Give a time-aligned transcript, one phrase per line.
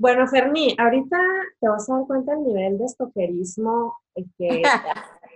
[0.00, 1.18] Bueno, Ferni, ahorita
[1.60, 3.98] te vas a dar cuenta del nivel de estoquerismo
[4.38, 4.62] que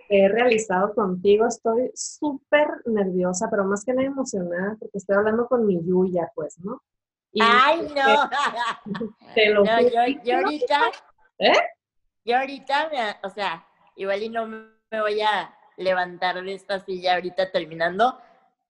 [0.09, 1.47] he realizado contigo.
[1.47, 6.59] Estoy súper nerviosa, pero más que nada emocionada porque estoy hablando con mi Yuya, pues,
[6.61, 6.81] ¿no?
[7.39, 8.31] Ay, no.
[9.35, 10.81] Te lo no, yo, yo ahorita,
[11.41, 11.53] ¿Eh?
[12.25, 17.17] yo ahorita, me- o sea, igual y no me voy a levantar de esta silla
[17.17, 18.19] ahorita terminando,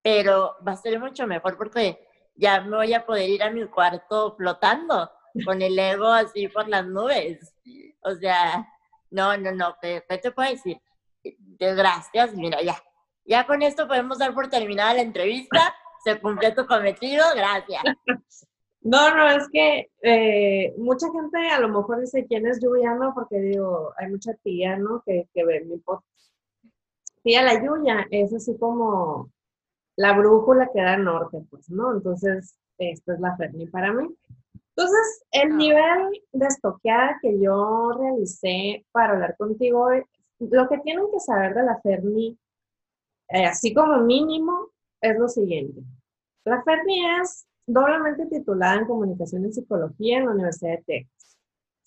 [0.03, 2.05] pero va a ser mucho mejor porque
[2.35, 5.09] ya me voy a poder ir a mi cuarto flotando
[5.45, 7.55] con el ego así por las nubes.
[8.03, 8.69] O sea,
[9.11, 10.81] no, no, no, ¿qué, te puedo decir?
[11.23, 12.77] De gracias, mira, ya.
[13.25, 15.75] Ya con esto podemos dar por terminada la entrevista.
[16.05, 17.83] Se cumplió tu cometido, gracias.
[18.87, 23.15] No, no, es que eh, mucha gente a lo mejor dice quién es Yuya, ¿no?
[23.15, 25.03] Porque digo, hay mucha tía, ¿no?
[25.07, 26.35] Que, que ve mi podcast.
[27.23, 29.31] Tía la Yuya es así como
[29.97, 31.95] la brújula que da norte, pues, ¿no?
[31.95, 34.15] Entonces, esta es la Ferni para mí.
[34.77, 35.57] Entonces, el Ah.
[35.57, 40.03] nivel de estoqueada que yo realicé para hablar contigo, hoy,
[40.41, 42.37] lo que tienen que saber de la Ferni,
[43.29, 44.69] eh, así como mínimo,
[45.01, 45.81] es lo siguiente.
[46.45, 51.39] La Ferni es doblemente titulada en Comunicación y Psicología en la Universidad de Texas.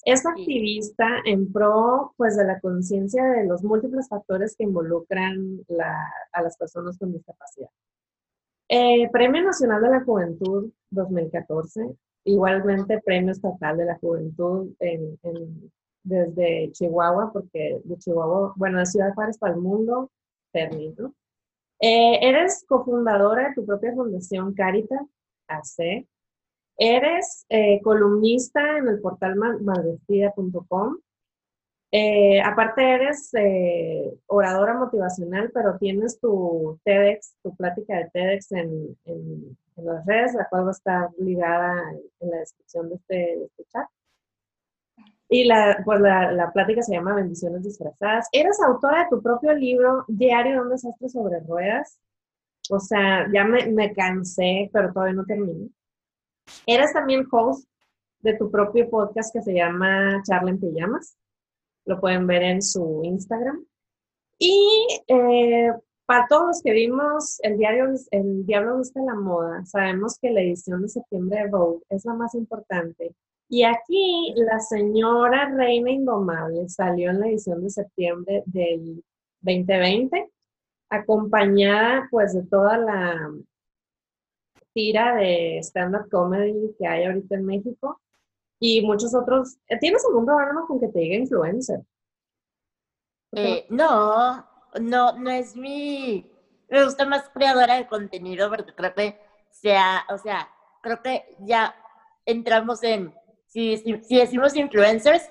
[0.06, 6.12] Es activista en pro pues, de la conciencia de los múltiples factores que involucran la-
[6.32, 7.70] a las personas con discapacidad.
[8.70, 11.96] Eh, Premio Nacional de la Juventud 2014,
[12.28, 15.72] igualmente Premio Estatal de la Juventud en- en-
[16.04, 20.10] desde Chihuahua, porque de Chihuahua, bueno, de Ciudad Juárez para el mundo,
[20.54, 21.14] Ferni, ¿no?
[21.80, 25.02] Eh, eres cofundadora de tu propia fundación Caritas
[25.48, 26.08] AC.
[26.78, 30.98] Eres eh, columnista en el portal mal- malvestida.com.
[31.92, 33.32] Eh, aparte eres
[34.28, 38.98] oradora motivacional, pero tienes tu TEDx, tu plática de TEDx en-
[39.78, 43.46] en las redes, la cual va a estar ligada en, la descripción de este, de
[43.46, 43.88] este chat.
[45.30, 48.30] Y la, pues la, la plática se llama Bendiciones disfrazadas.
[48.32, 52.00] Eres autora de tu propio libro, Diario de un desastre sobre ruedas.
[52.70, 55.70] O sea, ya me, me cansé, pero todavía no termino.
[56.66, 57.68] Eres también host
[58.20, 61.18] de tu propio podcast que se llama Charla en Pijamas.
[61.86, 63.66] Lo pueden ver en su Instagram.
[64.40, 65.72] Y eh,
[66.08, 70.40] para todos los que vimos el diario El Diablo Viste la Moda, sabemos que la
[70.42, 73.14] edición de septiembre de Vogue es la más importante.
[73.50, 79.04] Y aquí la señora Reina Indomable salió en la edición de septiembre del
[79.42, 80.32] 2020,
[80.90, 83.30] acompañada pues de toda la
[84.74, 88.00] tira de stand-up comedy que hay ahorita en México
[88.62, 89.58] y muchos otros.
[89.82, 91.82] ¿Tienes algún programa con que te diga influencer?
[93.34, 96.30] Eh, no, no, no es mi.
[96.70, 100.50] Me gusta más creadora de contenido porque creo que sea, o sea,
[100.82, 101.76] creo que ya
[102.26, 103.14] entramos en.
[103.48, 105.30] Si, si, si decimos influencers,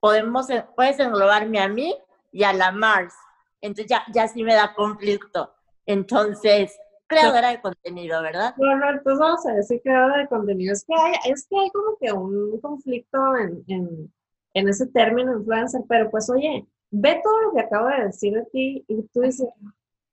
[0.00, 1.96] podemos, puedes englobarme a mí
[2.32, 3.14] y a la Mars.
[3.60, 5.54] Entonces ya, ya sí me da conflicto.
[5.86, 6.76] Entonces,
[7.06, 8.54] creadora de contenido, ¿verdad?
[8.56, 10.72] No, no, entonces vamos a decir creadora de contenido.
[10.72, 14.12] Es que hay, es que hay como que un conflicto en, en,
[14.54, 18.44] en ese término influencer, pero pues oye, ve todo lo que acabo de decir de
[18.52, 19.48] ti y tú dices,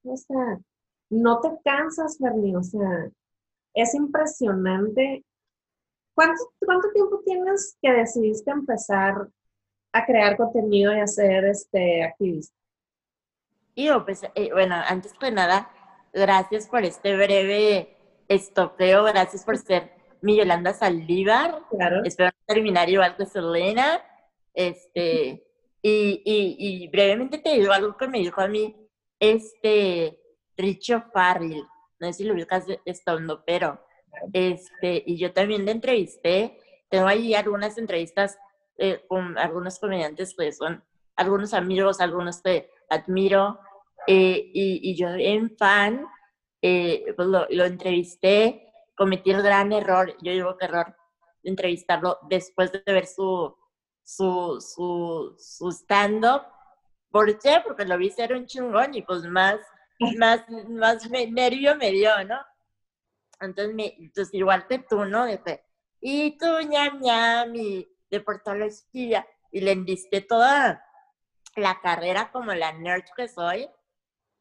[0.03, 0.59] o sea,
[1.09, 3.09] no te cansas, Ferni, o sea,
[3.73, 5.25] es impresionante.
[6.15, 9.27] ¿Cuánto, ¿Cuánto tiempo tienes que decidiste empezar
[9.91, 12.55] a crear contenido y a ser este, activista?
[13.75, 15.69] Yo, pues, eh, bueno, antes que nada,
[16.13, 17.97] gracias por este breve
[18.27, 19.91] estopeo, gracias por ser
[20.21, 21.61] mi Yolanda Saldívar.
[21.69, 22.03] Claro.
[22.03, 24.01] Espero terminar igual que Selena.
[24.53, 25.48] Este,
[25.81, 28.75] y, y, y brevemente te digo algo que me dijo a mí,
[29.19, 30.19] este,
[30.57, 31.63] Richo Farrell,
[31.99, 33.81] no sé si lo ubicas, estando, pero,
[34.33, 36.57] este, y yo también le entrevisté,
[36.89, 38.37] tengo ahí algunas entrevistas
[38.77, 40.83] eh, con algunos comediantes que son
[41.15, 43.59] algunos amigos, algunos que admiro,
[44.07, 46.05] eh, y, y, yo en fan,
[46.61, 50.95] eh, pues lo, lo, entrevisté, cometí el gran error, yo digo que error,
[51.43, 53.55] de entrevistarlo después de ver su,
[54.09, 56.41] su, su, su stand-up.
[57.11, 57.61] ¿Por qué?
[57.63, 59.59] Porque lo vi ser un chingón y pues más,
[60.17, 62.39] más, más me, nervio me dio, ¿no?
[63.39, 65.25] Entonces, me, entonces, igual que tú, ¿no?
[65.25, 65.63] Dije,
[66.01, 70.83] y tú, ñam, ñam, y de portología, y le enlisté toda
[71.55, 73.69] la carrera como la nerd que soy,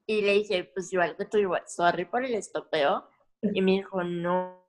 [0.06, 3.06] y le dije, pues igual que tú, igual, sorry por el estopeo,
[3.42, 4.66] y me dijo, no,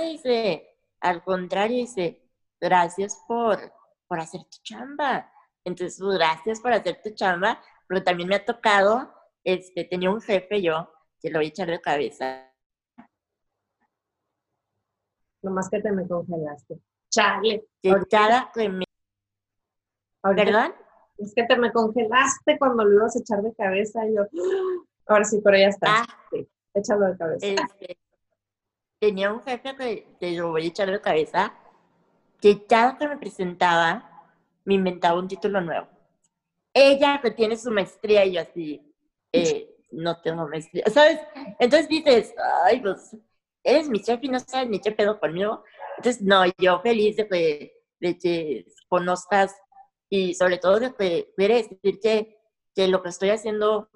[0.00, 2.22] dice, al contrario, dice,
[2.60, 3.72] gracias por,
[4.08, 5.30] por hacer tu chamba.
[5.64, 9.12] Entonces, pues, gracias por hacer tu chamba, pero también me ha tocado,
[9.44, 12.52] este, tenía un jefe yo, que lo voy a echar de cabeza.
[15.42, 16.78] Nomás que te me congelaste.
[17.10, 17.66] Chale.
[17.82, 18.84] Que cada que me...
[20.22, 20.74] ¿Perdón?
[21.18, 24.84] Es que te me congelaste cuando lo ibas a echar de cabeza y yo, ¡Ah!
[25.06, 25.86] ahora sí, pero ya está.
[26.02, 27.46] Ah, Sí, échalo de cabeza.
[27.46, 27.98] este,
[28.98, 31.54] tenía un jefe que te lo voy a echar de cabeza,
[32.40, 34.28] que cada que me presentaba,
[34.64, 35.88] me inventaba un título nuevo.
[36.74, 38.94] Ella que tiene su maestría y yo así,
[39.32, 41.20] eh, no tengo maestría, ¿sabes?
[41.58, 42.34] Entonces dices,
[42.64, 43.16] ay, pues,
[43.62, 45.64] eres mi chef y no sabes ni qué pedo conmigo.
[45.96, 49.54] Entonces, no, yo feliz de que, de que conozcas
[50.08, 52.38] y sobre todo de que quieres decir que,
[52.74, 53.88] que lo que estoy haciendo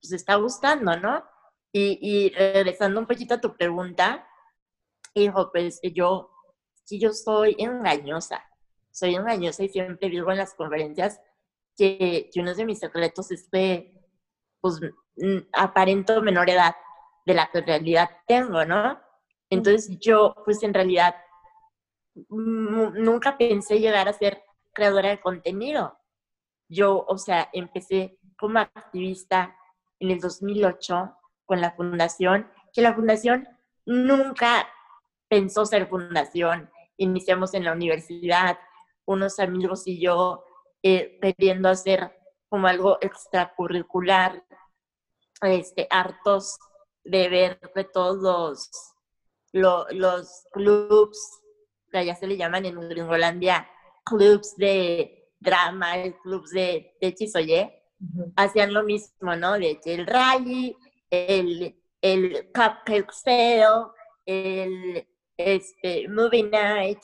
[0.00, 1.24] pues está gustando, ¿no?
[1.72, 4.26] Y, y regresando un poquito a tu pregunta,
[5.14, 6.30] hijo, pues yo,
[6.86, 8.42] sí, yo soy engañosa,
[8.90, 11.20] soy engañosa y siempre digo en las conferencias
[11.76, 13.92] que, que uno de mis secretos es que,
[14.60, 14.80] pues,
[15.16, 16.74] mm, aparento menor edad
[17.26, 18.98] de la que en realidad tengo, ¿no?
[19.50, 21.14] Entonces yo, pues en realidad,
[22.28, 24.42] nunca pensé llegar a ser
[24.72, 25.98] creadora de contenido.
[26.68, 29.56] Yo, o sea, empecé como activista
[30.00, 33.48] en el 2008 con la fundación, que la fundación
[33.84, 34.68] nunca
[35.28, 36.70] pensó ser fundación.
[36.98, 38.58] Iniciamos en la universidad,
[39.04, 40.44] unos amigos y yo
[40.82, 42.12] eh, queriendo hacer
[42.48, 44.44] como algo extracurricular,
[45.42, 46.58] este, hartos
[47.04, 48.70] de ver que todos los,
[49.52, 51.18] lo- los clubs,
[51.90, 53.68] que allá se le llaman en Gringolandia,
[54.04, 58.32] clubs de drama, clubs de, de Ujú.
[58.36, 59.52] hacían lo mismo, ¿no?
[59.54, 60.76] De que el rally,
[61.10, 63.86] el, el cupcake sale,
[64.26, 67.00] el este, movie night.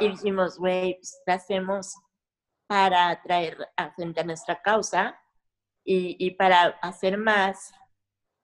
[0.00, 1.94] Y dijimos, güey, pues ¿qué hacemos
[2.66, 5.20] para atraer a gente a nuestra causa
[5.84, 7.72] y, y para hacer más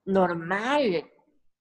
[0.05, 1.11] normal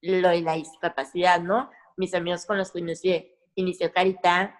[0.01, 1.69] lo de la discapacidad, ¿no?
[1.97, 4.57] Mis amigos con los que inicié, inicié Carita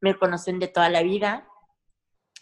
[0.00, 1.48] me conocen de toda la vida.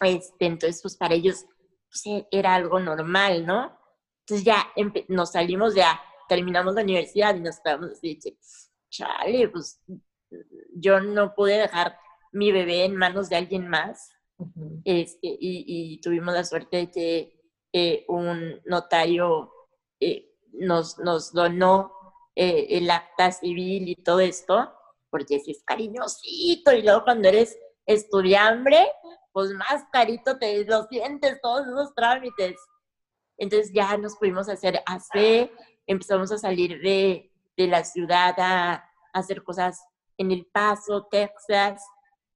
[0.01, 1.45] Este, entonces, pues para ellos
[1.89, 3.77] pues, e- era algo normal, ¿no?
[4.21, 4.67] Entonces ya
[5.07, 8.19] nos salimos, ya terminamos la universidad y nos quedamos así,
[8.91, 9.81] chale, pues
[10.75, 11.97] yo no pude dejar
[12.31, 14.11] mi bebé en manos de alguien más.
[14.85, 17.41] Este, y, y tuvimos la suerte de que
[17.73, 19.49] eh, un notario
[19.99, 21.93] eh, nos, nos donó
[22.35, 24.73] eh, el acta civil y todo esto,
[25.09, 28.87] porque si es cariñosito, y luego cuando eres estudiambre,
[29.31, 32.57] pues más carito te lo sientes todos esos trámites.
[33.37, 35.49] Entonces ya nos pudimos hacer AC,
[35.87, 39.83] empezamos a salir de, de la ciudad a, hacer cosas
[40.17, 41.83] en El Paso, Texas,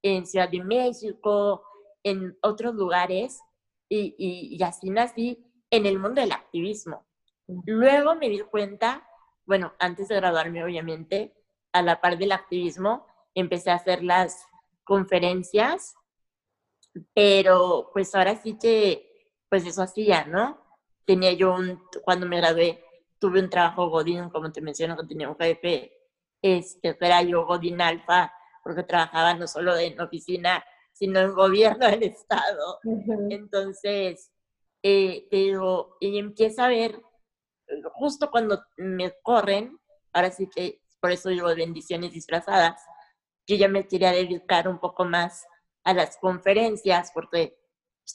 [0.02, 1.62] en Ciudad de México,
[2.02, 3.40] en otros lugares,
[3.88, 7.06] y, y, y así nací en el mundo del activismo.
[7.64, 9.08] Luego me di cuenta,
[9.46, 11.34] bueno, antes de graduarme obviamente,
[11.72, 14.46] a la par del activismo, empecé a hacer las
[14.84, 15.94] conferencias,
[17.14, 20.58] pero pues ahora sí que, pues eso hacía, ¿no?
[21.04, 22.82] Tenía yo un, cuando me gradué,
[23.18, 25.92] tuve un trabajo Godín, como te menciono, que tenía un jefe,
[26.42, 28.32] este, era yo Godín Alfa,
[28.62, 32.78] porque trabajaba no solo en oficina, sino en gobierno del Estado.
[32.84, 33.28] Ujú.
[33.30, 34.32] Entonces,
[34.82, 37.00] eh, te digo, y empieza a ver,
[37.94, 39.78] justo cuando me corren,
[40.12, 42.82] ahora sí que por eso digo bendiciones disfrazadas,
[43.46, 45.46] yo ya me quería dedicar un poco más
[45.84, 47.58] a las conferencias porque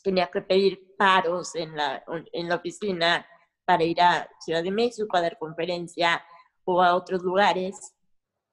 [0.04, 2.04] tenía que pedir paros en la,
[2.34, 3.26] en la oficina
[3.66, 6.24] para ir a Ciudad de México a dar conferencia
[6.64, 7.94] o a otros lugares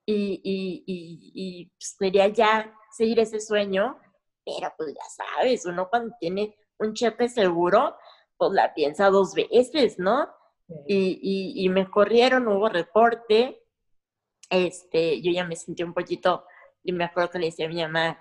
[0.06, 3.98] y, y, y, y pues, quería ya seguir ese sueño,
[4.44, 7.96] pero pues ya sabes, uno cuando tiene un cheque seguro,
[8.36, 10.28] pues la piensa dos veces, ¿no?
[10.86, 13.62] Y, y, y me corrieron, hubo reporte,
[14.50, 16.44] este, yo ya me sentí un poquito,
[16.82, 18.18] y me acuerdo que le decía a mi mamá,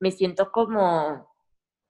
[0.00, 1.34] me siento como,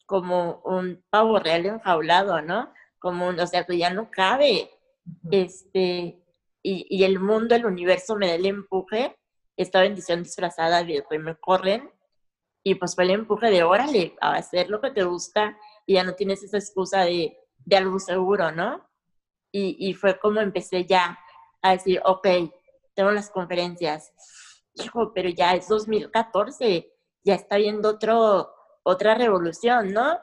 [0.07, 2.73] como un pavo real enjaulado, ¿no?
[3.03, 4.71] Como un, o sea, que ya no cabe,
[5.31, 6.23] este,
[6.63, 9.19] y, y el mundo, el universo me da el empuje,
[9.57, 11.91] esta bendición disfrazada de que me corren,
[12.65, 16.05] y pues fue el empuje de órale, a hacer lo que te gusta, y ya
[16.05, 18.89] no tienes esa excusa de, de algo seguro, ¿no?
[19.51, 21.19] Y, y fue como empecé ya
[21.61, 22.27] a decir, ok,
[22.95, 24.13] tengo las conferencias,
[24.75, 26.93] hijo, pero ya es 2014,
[27.25, 30.19] ya está viendo otro, otra revolución, ¿no?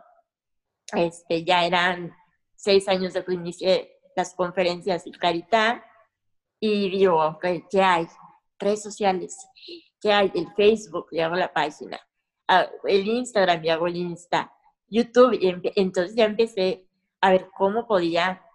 [0.94, 2.16] Este, ya eran
[2.60, 5.82] seis años de que inicié las conferencias y Carita,
[6.60, 8.06] y digo, ok, ¿qué hay?
[8.60, 9.38] Redes sociales,
[10.02, 10.30] ¿qué hay?
[10.36, 11.98] El Facebook, y hago la página,
[12.50, 14.54] ah, el Instagram, y hago el Insta,
[14.90, 16.86] YouTube, y entonces ya empecé
[17.22, 18.46] a ver cómo podía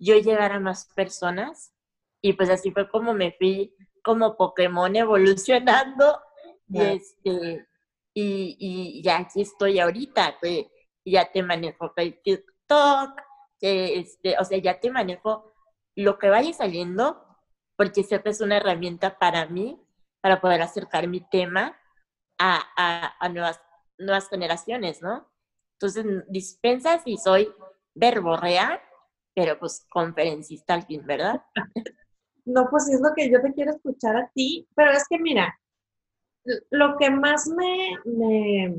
[0.00, 1.72] yo llegar a más personas,
[2.20, 6.20] y pues así fue como me fui como Pokémon evolucionando,
[6.68, 7.68] y este,
[8.14, 10.72] y, y ya aquí estoy ahorita, que
[11.04, 13.27] ya te manejo TikTok,
[13.60, 15.52] que este, o sea, ya te manejo
[15.96, 17.24] lo que vaya saliendo,
[17.76, 19.80] porque sé que es una herramienta para mí,
[20.20, 21.76] para poder acercar mi tema
[22.38, 23.60] a, a, a nuevas,
[23.98, 25.28] nuevas generaciones, ¿no?
[25.74, 27.52] Entonces, dispensas y soy
[27.94, 28.82] verborrea,
[29.34, 31.42] pero pues conferencista al fin, ¿verdad?
[32.44, 35.54] No, pues es lo que yo te quiero escuchar a ti, pero es que mira,
[36.70, 38.74] lo que más me, me,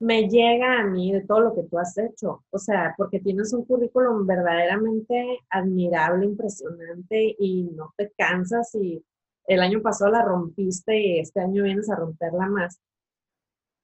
[0.00, 3.52] me llega a mí de todo lo que tú has hecho, o sea, porque tienes
[3.52, 9.04] un currículum verdaderamente admirable, impresionante y no te cansas y
[9.46, 12.78] el año pasado la rompiste y este año vienes a romperla más.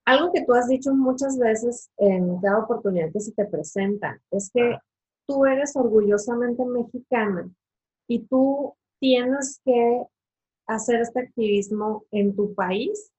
[0.04, 4.50] Algo que tú has dicho muchas veces en cada oportunidad que se te presenta es
[4.52, 4.76] que
[5.26, 7.48] tú eres orgullosamente mexicana
[8.06, 10.04] y tú tienes que
[10.66, 13.10] hacer este activismo en tu país.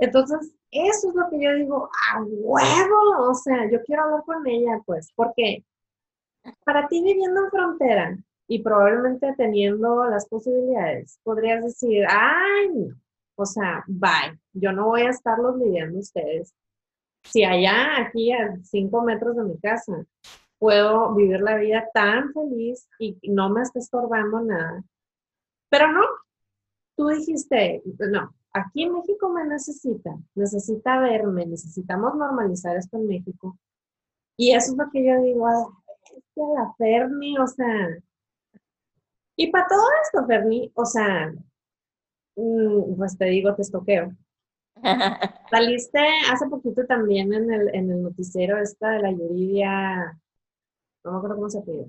[0.00, 4.46] Entonces, eso es lo que yo digo, a huevo, o sea, yo quiero hablar con
[4.46, 5.62] ella, pues, porque
[6.64, 12.88] para ti viviendo en frontera y probablemente teniendo las posibilidades, podrías decir, ay,
[13.36, 16.54] o sea, bye, yo no voy a estarlos lidiando ustedes.
[17.24, 20.06] Si allá, aquí a cinco metros de mi casa,
[20.58, 24.82] puedo vivir la vida tan feliz y no me está estorbando nada.
[25.68, 26.00] Pero no,
[26.96, 33.58] tú dijiste, no, aquí en México me necesita, necesita verme, necesitamos normalizar esto en México.
[34.36, 37.88] Y eso es lo que yo digo, es que la Ferni, o sea,
[39.36, 41.32] y para todo esto, Ferni, o sea,
[42.36, 44.12] mm, pues te digo, te estoqueo.
[45.50, 50.18] Saliste hace poquito también en el, en el noticiero esta de la Yuridia,
[51.04, 51.86] no me acuerdo cómo se pide.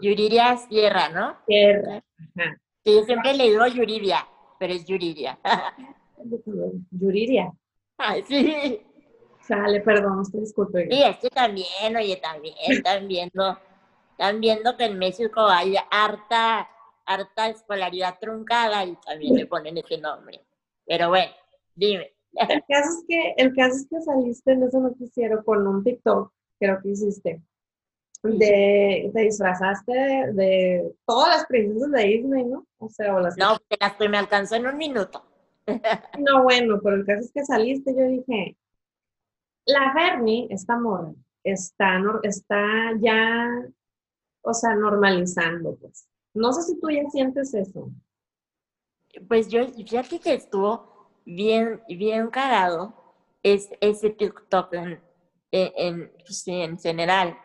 [0.00, 1.36] Yuridia Sierra, ¿no?
[1.46, 2.02] Sierra.
[2.18, 2.60] Ajá.
[2.84, 4.26] Sí, yo siempre le digo Yuridia,
[4.64, 5.38] pero es Yuridia.
[6.90, 7.52] Yuridia.
[7.98, 8.80] Ay, sí.
[9.42, 10.78] Sale, perdón, te disculpo.
[10.78, 13.58] Sí, es que también, oye, también, están viendo,
[14.12, 16.66] están viendo que en México hay harta,
[17.04, 20.40] harta escolaridad truncada y también le ponen ese nombre.
[20.86, 21.32] Pero bueno,
[21.74, 22.14] dime.
[22.32, 26.32] El caso es que, el caso es que saliste en ese noticiero con un TikTok,
[26.58, 27.42] creo que hiciste,
[28.24, 29.92] de, te disfrazaste
[30.32, 32.66] de, todas las princesas de Disney, ¿no?
[32.78, 35.24] O sea, o las No, las que me alcanzó en un minuto.
[36.18, 38.56] no, bueno, pero el caso es que saliste, yo dije,
[39.66, 41.12] la Fernie, esta morra,
[41.42, 43.48] está, está ya,
[44.42, 46.06] o sea, normalizando, pues.
[46.34, 47.90] No sé si tú ya sientes eso.
[49.28, 55.00] Pues yo, fíjate que estuvo bien, bien cagado es, ese TikTok en,
[55.52, 57.38] en, pues, en general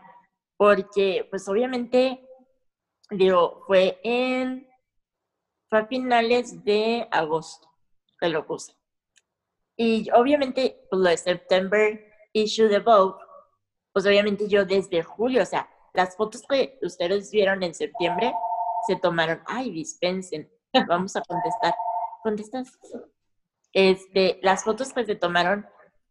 [0.59, 2.21] porque pues obviamente,
[3.09, 4.67] digo, fue en,
[5.69, 7.71] fue a finales de agosto
[8.19, 8.75] que lo puse.
[9.77, 13.17] Y obviamente, pues lo de September issue de Vogue,
[13.93, 18.33] pues obviamente yo desde julio, o sea, las fotos que ustedes vieron en septiembre
[18.85, 20.51] se tomaron, ay, dispensen,
[20.89, 21.73] vamos a contestar.
[22.21, 22.77] ¿Contestas?
[23.71, 25.65] Este, las fotos que se tomaron,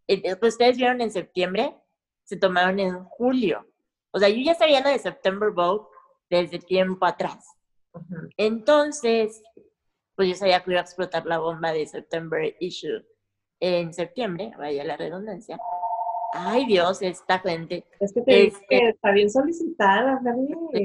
[0.07, 1.77] eh, que ustedes vieron en septiembre,
[2.25, 3.68] se tomaron en julio.
[4.11, 5.87] O sea, yo ya sabía lo de September Vogue
[6.31, 7.45] desde tiempo atrás.
[8.37, 9.43] Entonces,
[10.15, 13.05] pues yo sabía que iba a explotar la bomba de September Issue
[13.61, 15.59] en septiembre, vaya la redundancia.
[16.33, 17.87] Ay, Dios, esta gente.
[18.01, 20.21] Es que, te este, que está bien solicitada,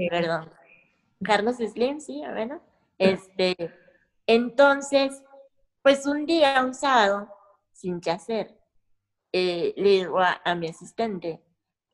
[0.10, 0.50] Perdón.
[1.24, 2.62] Carlos Slim, sí, bueno.
[2.98, 3.56] Este,
[4.26, 5.24] entonces,
[5.82, 7.28] pues un día, un sábado,
[7.72, 8.58] sin qué hacer,
[9.32, 11.44] eh, le digo a, a mi asistente,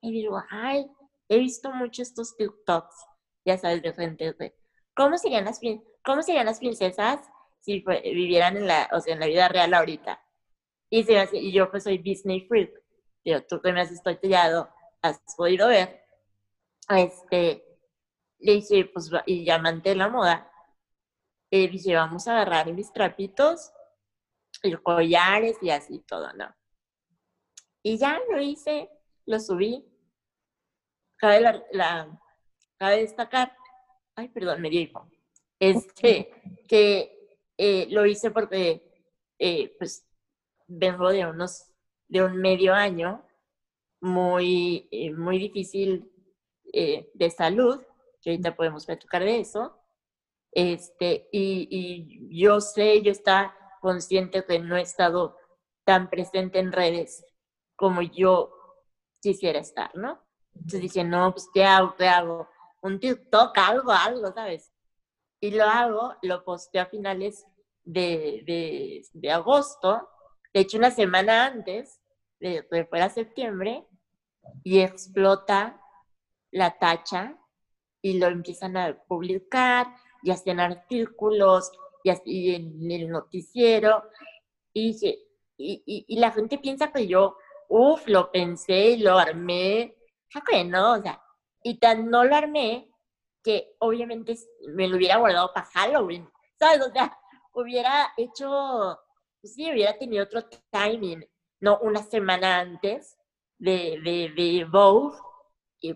[0.01, 0.89] y digo, ay,
[1.29, 2.95] he visto mucho estos TikToks,
[3.45, 4.55] ya sabes, de gente de
[4.95, 5.59] cómo serían las,
[6.03, 7.21] cómo serían las princesas
[7.61, 10.21] si vivieran en la, o sea, en la vida real ahorita.
[10.89, 12.71] Y, se yo pues soy Disney freak,
[13.23, 14.69] pero tú que me has estudiado,
[15.01, 16.03] has podido ver,
[16.89, 17.63] este,
[18.39, 20.51] le dije, pues, y ya manté la moda,
[21.51, 23.71] y dije, vamos a agarrar mis trapitos,
[24.63, 26.53] y collares y así todo, ¿no?
[27.83, 28.89] Y ya lo hice,
[29.25, 29.85] lo subí,
[31.19, 32.19] cabe, la,
[32.77, 33.55] cabe destacar,
[34.15, 35.07] ay, perdón, me hipo,
[35.59, 36.31] este,
[36.67, 38.81] que eh, lo hice porque,
[39.37, 40.07] eh, pues,
[40.67, 41.65] vengo de unos,
[42.07, 43.25] de un medio año
[44.01, 46.11] muy, eh, muy difícil
[46.71, 47.81] de salud,
[48.21, 49.75] que ahorita podemos platicar de eso,
[50.51, 55.35] este, y, y yo sé, yo está consciente que no he estado
[55.83, 57.25] tan presente en redes
[57.75, 58.53] como yo
[59.19, 60.21] quisiera estar, ¿no?
[60.55, 61.95] Entonces dije, no, pues ¿qué hago?
[61.95, 62.49] ¿Qué hago?
[62.81, 64.71] Un TikTok, algo, algo, ¿sabes?
[65.39, 67.45] Y lo hago, lo posté a finales
[67.83, 70.09] de, de, de agosto,
[70.53, 72.01] De hecho, una semana antes
[72.39, 73.85] de fuera septiembre,
[74.63, 75.81] y explota
[76.51, 77.37] la tacha
[78.01, 79.87] y lo empiezan a publicar
[80.23, 81.71] y hacen artículos
[82.03, 84.03] y así en el noticiero
[84.73, 84.97] y,
[85.57, 87.35] y, y, la gente piensa que yo,
[87.67, 89.95] uff, lo pensé y lo armé,
[90.47, 91.21] que no, o sea,
[91.63, 92.91] y tan no lo armé
[93.43, 94.35] que obviamente
[94.73, 96.85] me lo hubiera guardado para Halloween, ¿sabes?
[96.85, 97.17] O sea,
[97.53, 98.99] hubiera hecho,
[99.41, 101.25] pues sí, hubiera tenido otro timing,
[101.61, 103.17] no una semana antes
[103.57, 105.17] de, de, de Vogue,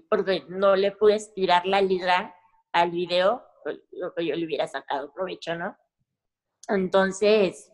[0.10, 2.36] porque no le pude estirar la liga
[2.72, 5.78] al video, pues, lo que yo le hubiera sacado provecho, ¿no?
[6.70, 7.72] Entonces,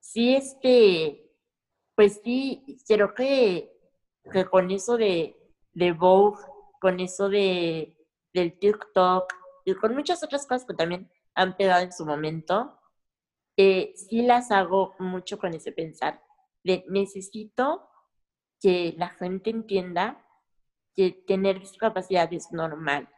[0.00, 1.32] sí, este,
[1.94, 3.72] pues sí, creo que,
[4.30, 5.37] que con eso de,
[5.78, 6.44] de Vogue,
[6.80, 7.96] con eso de,
[8.32, 9.32] del TikTok
[9.64, 12.78] y con muchas otras cosas que también han pegado en su momento,
[13.56, 16.20] eh, sí las hago mucho con ese pensar
[16.64, 17.88] de necesito
[18.60, 20.24] que la gente entienda
[20.96, 23.08] que tener discapacidad es normal.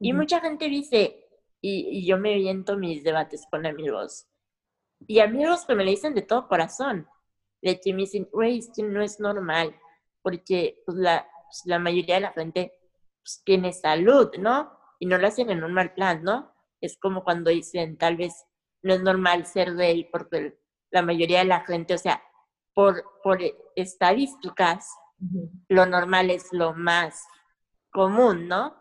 [0.00, 1.28] Y mucha gente dice,
[1.60, 4.26] y, yo me viento mis debates con amigos,
[5.06, 7.06] y amigos que me lo dicen de todo corazón,
[7.62, 9.78] de que me dicen, güey, esto no es normal,
[10.22, 12.72] porque pues, la, pues, la mayoría de la gente
[13.22, 14.70] pues, tiene salud, ¿no?
[15.00, 16.54] Y no lo hacen en un mal plan, ¿no?
[16.80, 18.44] Es como cuando dicen, tal vez
[18.82, 20.58] no es normal ser gay, porque
[20.90, 22.22] la mayoría de la gente, o sea,
[22.72, 23.40] por, por
[23.74, 24.88] estadísticas,
[25.68, 27.24] lo normal es lo más
[27.90, 28.76] común, ¿no?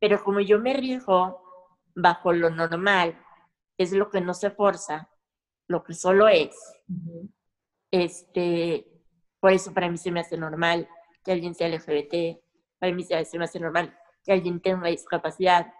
[0.00, 1.40] Pero como yo me rijo
[1.94, 3.22] bajo lo normal,
[3.78, 5.10] es lo que no se forza,
[5.68, 6.56] lo que solo es.
[7.90, 8.86] Este,
[9.40, 10.88] por eso para mí se me hace normal
[11.26, 12.40] que alguien sea LGBT,
[12.78, 13.92] para mí se me hace normal
[14.24, 15.72] que alguien tenga discapacidad,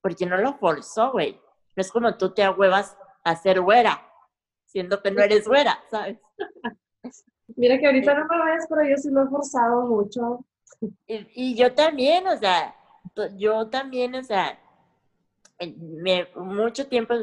[0.00, 1.40] porque no lo forzó, güey.
[1.74, 4.02] No es como tú te ahuevas a ser güera,
[4.64, 6.18] siendo que no eres güera, ¿sabes?
[7.56, 10.44] Mira que ahorita no me lo ves, pero yo sí lo he forzado mucho.
[11.06, 12.74] Y, yo también, o sea,
[13.36, 14.58] yo también, o sea,
[15.78, 17.14] me, mucho tiempo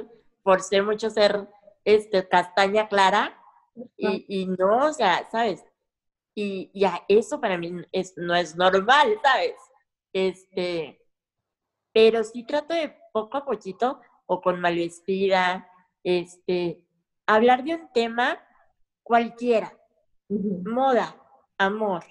[0.44, 1.48] forcé mucho ser
[1.84, 3.38] este, castaña clara
[3.98, 5.64] y, y no, o sea, ¿sabes?
[6.36, 9.56] Y ya eso para mí es, no es normal, ¿sabes?
[10.14, 11.00] Este,
[11.94, 15.70] pero sí trato de poco a poquito o con malvestida,
[16.04, 16.84] este,
[17.28, 18.40] hablar de un tema
[19.04, 19.78] cualquiera,
[20.30, 21.16] moda,
[21.58, 22.04] amor,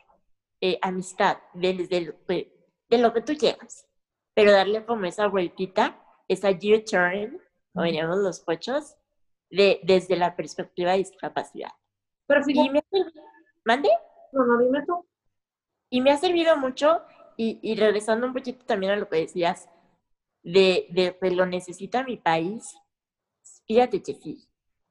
[0.61, 1.75] eh, amistad, de,
[2.89, 3.89] de, lo que tú quieras,
[4.35, 7.41] pero darle como esa vueltita, esa U-turn,
[7.73, 8.97] como veníamos los pochos,
[9.51, 11.73] de, desde la perspectiva de discapacidad.
[12.27, 12.85] Pero fíjate,
[13.65, 13.89] ¿Mande?
[14.33, 15.07] No, no, dime tú.
[15.91, 17.03] Y me ha servido mucho,
[17.37, 19.69] y, y regresando un poquito también a lo que decías,
[20.43, 22.77] de, de que lo necesita mi país,
[23.67, 24.49] fíjate que sí.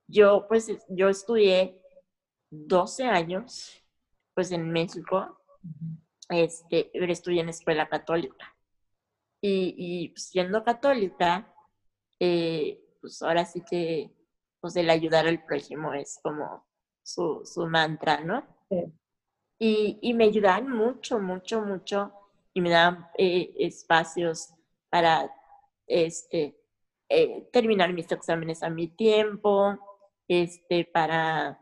[0.07, 1.81] Yo, pues, yo estudié
[2.51, 3.83] 12 años,
[4.33, 5.39] pues, en México,
[6.29, 8.55] este, estudié en escuela católica.
[9.41, 11.53] Y, y pues, siendo católica,
[12.19, 14.11] eh, pues ahora sí que,
[14.61, 16.65] pues, el ayudar al prójimo es como
[17.03, 18.45] su, su mantra, ¿no?
[19.63, 22.11] Y, me ayudaban mucho, mucho, mucho,
[22.51, 24.55] y me daban eh, espacios
[24.89, 25.31] para
[25.85, 26.57] este,
[27.07, 29.77] eh, terminar mis exámenes a mi tiempo,
[30.27, 31.59] este, para,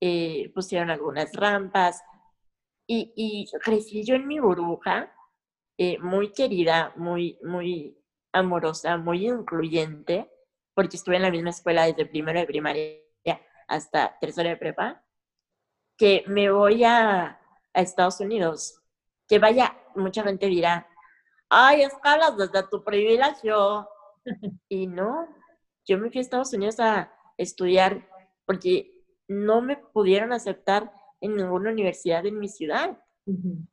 [0.00, 2.02] eh, pusieron algunas rampas,
[2.88, 5.14] y, y, crecí yo en mi burbuja,
[6.00, 7.96] muy querida, muy, muy
[8.32, 10.28] amorosa, muy incluyente,
[10.74, 12.98] porque estuve en la misma escuela desde primero de primaria
[13.68, 15.04] hasta tercero de prepa,
[15.98, 17.38] que me voy a,
[17.74, 18.80] a Estados Unidos,
[19.26, 20.88] que vaya, mucha gente dirá,
[21.50, 23.88] ay, escalas desde tu privilegio.
[24.68, 25.28] y no,
[25.84, 28.08] yo me fui a Estados Unidos a estudiar
[28.46, 28.94] porque
[29.26, 32.98] no me pudieron aceptar en ninguna universidad en mi ciudad.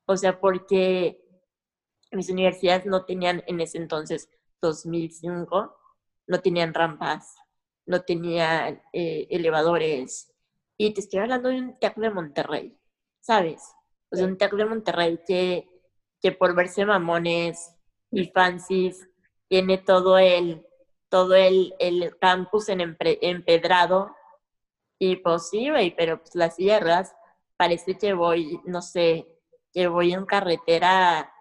[0.05, 1.23] O sea, porque
[2.11, 4.29] mis universidades no tenían en ese entonces,
[4.61, 5.77] 2005,
[6.27, 7.35] no tenían rampas,
[7.85, 10.34] no tenían eh, elevadores.
[10.77, 12.77] Y te estoy hablando de un TEC de Monterrey,
[13.21, 13.61] ¿sabes?
[14.09, 15.69] O sea, un TEC de Monterrey que
[16.25, 17.75] que por verse mamones
[18.09, 19.07] y fancies
[19.47, 20.65] tiene todo el,
[21.07, 24.15] todo el, el campus en empedrado.
[24.97, 27.15] Y pues sí, pero pues las sierras
[27.57, 29.27] parece que voy, no sé,
[29.71, 31.31] que voy en carretera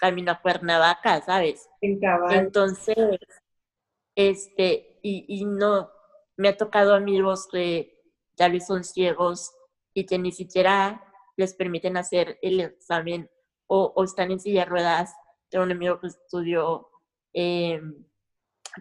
[0.00, 1.68] camino a Cuernavaca, ¿sabes?
[2.30, 2.96] Entonces,
[4.14, 5.90] este, y, y no,
[6.38, 7.95] me ha tocado amigos que
[8.36, 9.52] ya vez son ciegos
[9.94, 11.02] y que ni siquiera
[11.36, 13.30] les permiten hacer el examen
[13.66, 15.14] o, están en silla de ruedas.
[15.48, 16.88] Tengo un amigo que estudió
[17.32, 18.04] em,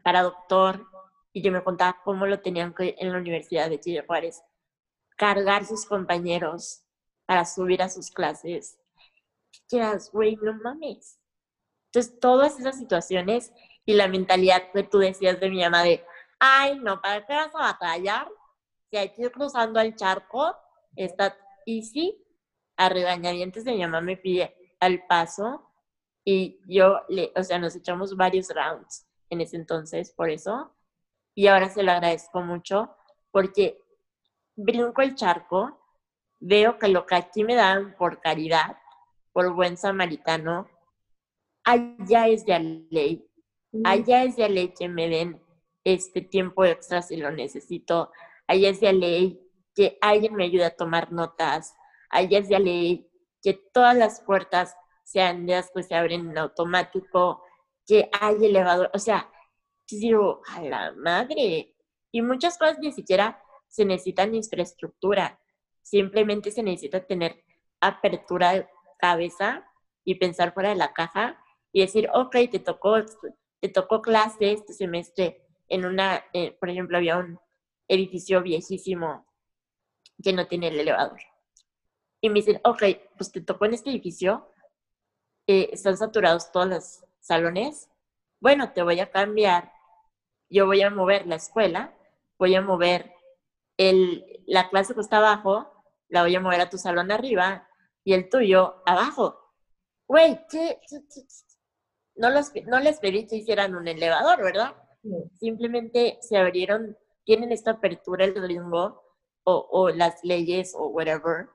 [0.04, 0.86] para doctor
[1.34, 4.42] y yo me contaba cómo lo tenían en la Universidad de Chile Juárez
[5.18, 6.84] cargar sus compañeros
[7.26, 8.78] para subir a sus clases.
[9.68, 11.20] Quieras, güey, no mames.
[11.88, 13.54] Entonces, todas esas situaciones
[13.86, 16.06] y la mentalidad que tú decías de mi mamá de,
[16.40, 18.28] ay, no, ¿para qué vas a batallar?
[18.98, 20.56] Hay que ir cruzando el charco,
[20.96, 22.22] está easy.
[22.78, 25.72] A regañadientes de mi mamá me pide al paso
[26.26, 30.76] y yo, le, o sea, nos echamos varios rounds en ese entonces por eso.
[31.36, 32.96] Y ahora se lo agradezco mucho
[33.32, 33.80] porque
[34.56, 35.80] brinco el charco,
[36.40, 38.78] veo que lo que aquí me dan por caridad,
[39.34, 40.68] por buen samaritano,
[41.64, 43.30] allá es de ley.
[43.84, 45.42] Allá es de ley que me den
[45.84, 48.12] este tiempo extra si lo necesito.
[48.48, 49.42] Es de ley
[49.74, 51.76] que alguien me ayude a tomar notas.
[52.12, 53.10] Es de ley
[53.42, 57.44] que todas las puertas sean de las que se abren en automático,
[57.86, 58.90] que hay elevador.
[58.94, 59.30] O sea,
[59.90, 61.76] digo, a la madre.
[62.12, 65.40] Y muchas cosas ni siquiera se necesitan infraestructura.
[65.82, 67.44] Simplemente se necesita tener
[67.82, 69.66] apertura de cabeza
[70.04, 71.40] y pensar fuera de la caja
[71.72, 72.96] y decir, ok, te tocó,
[73.60, 77.40] te tocó clase este semestre en una, eh, por ejemplo, había un
[77.88, 79.26] edificio viejísimo
[80.24, 81.20] que no tiene el elevador.
[82.22, 82.84] Y me dicen, ok,
[83.18, 84.52] pues te tocó en este edificio,
[85.48, 87.90] eh, están saturados todos los salones,
[88.40, 89.72] bueno, te voy a cambiar,
[90.50, 91.96] yo voy a mover la escuela,
[92.38, 93.14] voy a mover
[93.78, 97.68] el, la clase que está abajo, la voy a mover a tu salón arriba
[98.04, 99.54] y el tuyo abajo.
[100.08, 100.80] Güey, ¿qué?
[102.16, 104.76] No, los, no les pedí que hicieran un elevador, ¿verdad?
[105.40, 109.04] Simplemente se abrieron, tienen esta apertura el gringo
[109.44, 111.50] o, o las leyes o whatever.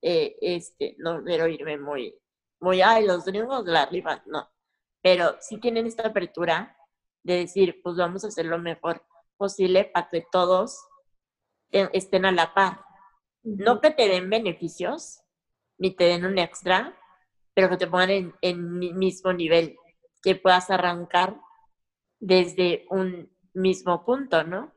[0.00, 2.14] Eh, este, no quiero irme muy,
[2.60, 4.48] muy, ay, los gringos de la arriba, no.
[5.02, 6.76] Pero sí tienen esta apertura
[7.22, 9.04] de decir, pues vamos a hacer lo mejor
[9.36, 10.78] posible para que todos
[11.70, 12.84] estén a la par.
[13.42, 15.20] No que te den beneficios,
[15.78, 16.96] ni te den un extra,
[17.54, 19.76] pero que te pongan en, en mismo nivel,
[20.22, 21.40] que puedas arrancar
[22.20, 24.72] desde un mismo punto, ¿no?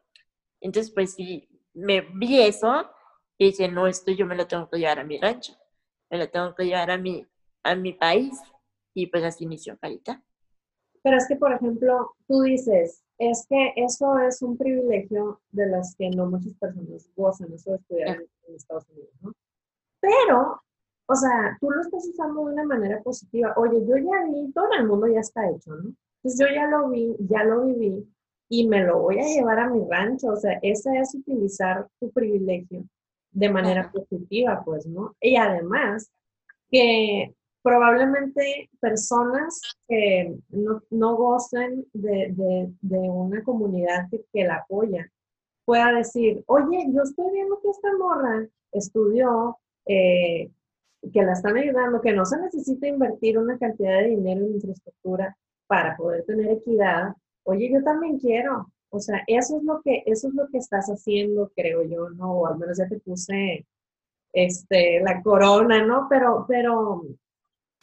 [0.61, 2.89] Entonces, pues sí, me vi eso
[3.37, 5.53] y dije, no, esto yo me lo tengo que llevar a mi rancho,
[6.09, 7.27] me lo tengo que llevar a mi,
[7.63, 8.39] a mi país.
[8.93, 10.21] Y pues así inició Carita.
[11.01, 15.95] Pero es que, por ejemplo, tú dices, es que eso es un privilegio de las
[15.95, 19.33] que no muchas personas gozan, eso de estudiar en, Estados Unidos, ¿no?
[20.01, 20.61] Pero,
[21.07, 23.53] o sea, tú lo estás usando de una manera positiva.
[23.55, 25.93] Oye, yo ya vi, todo el mundo ya está hecho, ¿no?
[26.17, 28.07] Entonces yo ya lo vi, ya lo viví
[28.51, 30.27] y me lo voy a llevar a mi rancho.
[30.27, 32.83] O sea, ese es utilizar tu privilegio
[33.31, 35.15] de manera positiva, pues, ¿no?
[35.21, 36.11] Y además,
[36.69, 37.33] que
[37.63, 42.33] probablemente personas que no, no gocen de,
[42.81, 45.09] de, una comunidad que, la apoya
[45.63, 50.51] pueda decir, oye, yo estoy viendo que esta morra estudió, eh,
[51.13, 55.37] que la están ayudando, que no se necesita invertir una cantidad de dinero en infraestructura
[55.67, 57.13] para poder tener equidad.
[57.43, 58.71] Oye, yo también quiero.
[58.89, 62.33] O sea, eso es lo que, eso es lo que estás haciendo, creo yo, ¿no?
[62.33, 63.65] O al menos ya te puse
[64.33, 66.07] este, la corona, ¿no?
[66.09, 67.03] Pero, pero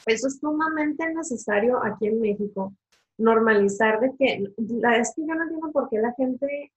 [0.06, 2.74] eso es sumamente necesario aquí en México,
[3.16, 4.52] normalizar de que,
[5.00, 6.72] es que yo no entiendo por qué la gente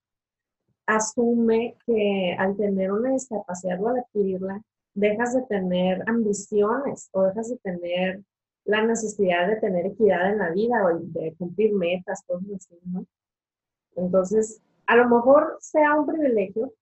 [0.88, 4.62] asume que al tener una discapacidad o al adquirirla,
[4.94, 8.24] dejas de tener ambiciones o dejas de tener
[8.66, 13.06] la necesidad de tener equidad en la vida o de cumplir metas, cosas así, ¿no?
[13.96, 16.74] Entonces, a lo mejor sea un privilegio,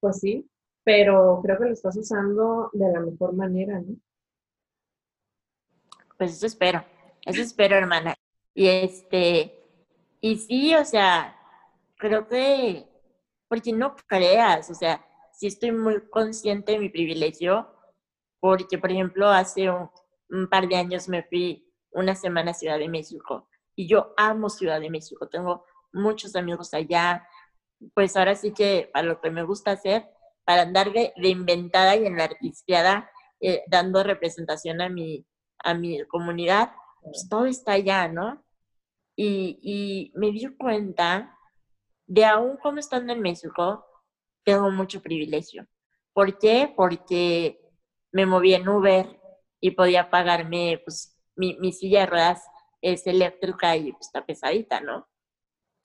[0.00, 0.48] pues sí,
[0.84, 3.96] pero creo que lo estás usando de la mejor manera, ¿no?
[6.18, 6.84] Pues eso espero,
[7.24, 8.14] eso espero, hermana.
[8.54, 9.60] Y este,
[10.20, 11.36] y sí, o sea,
[11.96, 12.86] creo que,
[13.48, 17.68] porque no creas, o sea, sí estoy muy consciente de mi privilegio,
[18.38, 19.90] porque, por ejemplo, hace un,
[20.48, 24.80] par de años me fui una semana a Ciudad de México y yo amo Ciudad
[24.80, 27.26] de México, tengo muchos amigos allá,
[27.94, 30.08] pues ahora sí que para lo que me gusta hacer,
[30.44, 35.24] para andar de, inventada y en la artisteada, eh, dando representación a mi,
[35.58, 38.44] a mi comunidad, pues todo está allá, ¿no?
[39.16, 41.36] Y, y me di cuenta
[42.06, 43.86] de aún como estando en México,
[44.44, 45.66] tengo mucho privilegio.
[46.12, 46.72] ¿Por qué?
[46.76, 47.60] Porque
[48.12, 49.19] me moví en Uber
[49.60, 52.42] y podía pagarme, pues, mi, mi silla de ruedas
[52.80, 55.08] es eléctrica y pues, está pesadita, ¿no?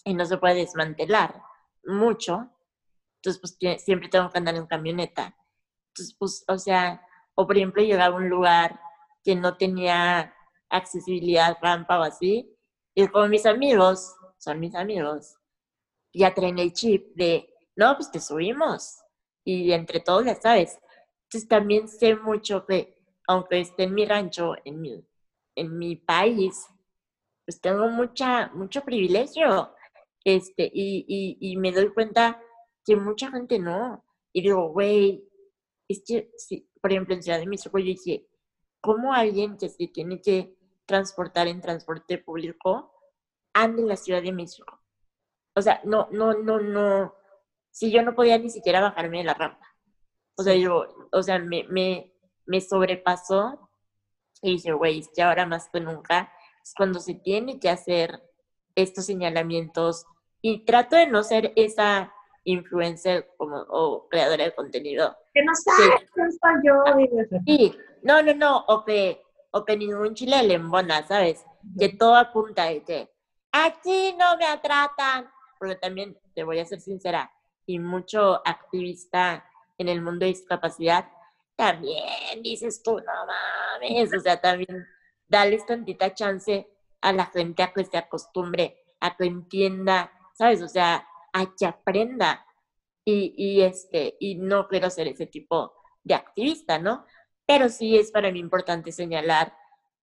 [0.04, 1.42] Y no se puede desmantelar
[1.84, 2.50] mucho.
[3.18, 5.36] Entonces, pues, siempre tengo que andar en camioneta.
[5.90, 7.02] Entonces, pues, o sea,
[7.36, 8.80] o por ejemplo, llegar a un lugar
[9.24, 10.34] que no tenía
[10.70, 12.56] accesibilidad, rampa o así.
[12.94, 15.36] Y con mis amigos, son mis amigos,
[16.14, 19.00] ya traen el chip de, no, pues te subimos.
[19.44, 20.80] y entre todos, ya sabes.
[21.26, 22.95] Entonces también sé mucho que,
[23.28, 25.06] aunque esté en mi rancho, en mi,
[25.56, 26.68] en mi país,
[27.46, 29.74] pues tengo mucha, mucho privilegio.
[30.24, 32.42] Este, y, y, y me doy cuenta
[32.86, 34.04] que mucha gente no.
[34.34, 35.28] Y digo, güey,
[35.88, 36.32] es que,
[36.82, 38.28] por ejemplo, en Ciudad de México, yo dije,
[38.82, 42.94] ¿cómo alguien que se tiene que transportar en transporte público
[43.54, 44.80] anda en la Ciudad de México?
[45.56, 47.16] O sea, no, no, no, no.
[47.72, 49.68] Si yo no podía ni siquiera bajarme de la rampa.
[50.38, 52.14] O sea, yo, o sea, me, me,
[52.46, 53.70] me sobrepasó
[54.42, 56.32] y dije, güey, que ahora más que nunca
[56.64, 58.22] es cuando se tiene que hacer
[58.76, 60.06] estos señalamientos
[60.42, 65.18] y trato de no ser esa influencer como, o creadora de contenido.
[65.34, 66.84] Que no sabes quién soy yo.
[67.46, 71.44] Sí, no, no, no, o que, o que ningún chile le embona, ¿sabes?
[71.80, 73.12] Que todo apunta de que
[73.52, 77.32] aquí no me tratan, porque también te voy a ser sincera,
[77.66, 79.44] y mucho activista
[79.78, 81.10] en el mundo de discapacidad,
[81.56, 84.86] también dices tú, no mames, o sea, también
[85.28, 86.68] dales tantita chance
[87.02, 90.62] a la gente a que se acostumbre, a que entienda, ¿sabes?
[90.62, 92.46] O sea, a que aprenda.
[93.08, 97.06] Y, y, este, y no quiero ser ese tipo de activista, ¿no?
[97.46, 99.54] Pero sí es para mí importante señalar,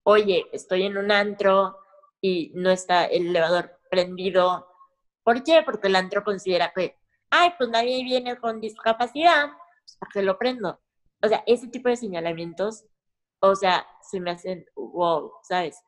[0.04, 1.76] oye, estoy en un antro
[2.20, 4.68] y no está el elevador prendido.
[5.24, 5.62] ¿Por qué?
[5.64, 6.96] Porque el antro considera que,
[7.30, 9.50] ay, pues nadie viene con discapacidad,
[9.84, 10.80] pues ¿para qué lo prendo?
[11.22, 12.84] O sea, ese tipo de señalamientos,
[13.40, 15.80] o sea, se me hacen wow, ¿sabes?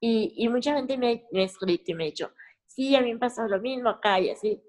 [0.00, 2.32] Y, y mucha gente me, me ha escrito y me ha dicho,
[2.66, 4.62] sí, a mí me pasó lo mismo acá y así.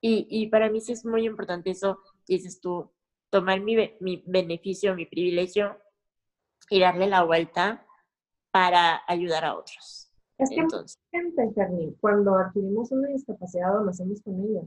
[0.00, 2.90] Y, y para mí sí es muy importante eso, dices tú,
[3.30, 5.78] tomar mi, mi beneficio, mi privilegio
[6.70, 7.86] y darle la vuelta
[8.50, 10.12] para ayudar a otros.
[10.38, 11.52] Es que Entonces, gente,
[12.00, 14.62] cuando adquirimos una discapacidad o lo hacemos con ella,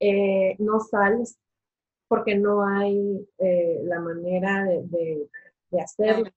[0.00, 1.38] eh, no sales
[2.08, 5.28] porque no hay eh, la manera de,
[5.70, 6.30] de, hacerlo.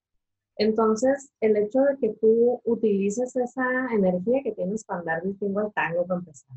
[0.56, 5.72] Entonces, el hecho de que tú utilices esa energía que tienes para andar distingo al
[5.72, 6.56] tango, para empezar.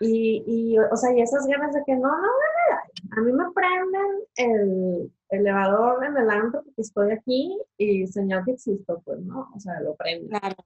[0.00, 3.44] Y, y, o sea, y esas ganas de que no, no, no, a mí me
[3.52, 9.48] prenden el elevador en el antro porque estoy aquí y señal que existo, pues, ¿no?
[9.54, 10.28] O sea, lo prenden.
[10.28, 10.56] Claro.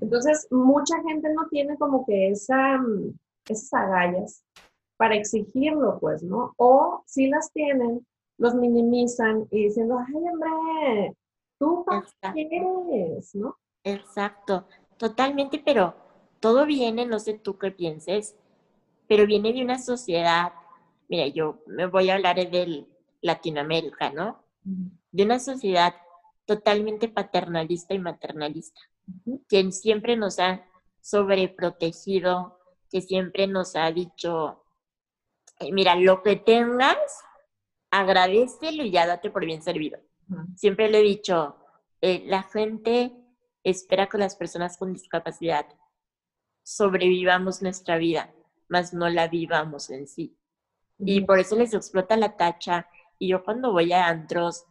[0.00, 2.78] Entonces, mucha gente no tiene como que esa,
[3.48, 4.44] esas agallas
[4.96, 6.54] para exigirlo, pues, ¿no?
[6.56, 8.06] O si las tienen,
[8.38, 11.16] los minimizan y diciendo, ay, hombre,
[11.58, 13.56] tú para quieres, ¿no?
[13.84, 15.94] Exacto, totalmente, pero
[16.40, 18.36] todo viene, no sé tú qué pienses,
[19.08, 20.52] pero viene de una sociedad,
[21.08, 22.86] mira, yo me voy a hablar de
[23.20, 24.42] Latinoamérica, ¿no?
[25.12, 25.94] De una sociedad
[26.44, 28.80] totalmente paternalista y maternalista,
[29.48, 30.64] quien siempre nos ha
[31.00, 32.58] sobreprotegido,
[32.90, 34.64] que siempre nos ha dicho,
[35.72, 36.98] mira, lo que tengas,
[37.90, 39.98] agradecelo y ya date por bien servido.
[40.56, 41.56] Siempre le he dicho,
[42.00, 43.12] eh, la gente
[43.62, 45.66] espera que las personas con discapacidad
[46.62, 48.34] sobrevivamos nuestra vida,
[48.68, 50.36] mas no la vivamos en sí.
[50.98, 52.88] Y por eso les explota la tacha.
[53.18, 54.64] Y yo cuando voy a antros,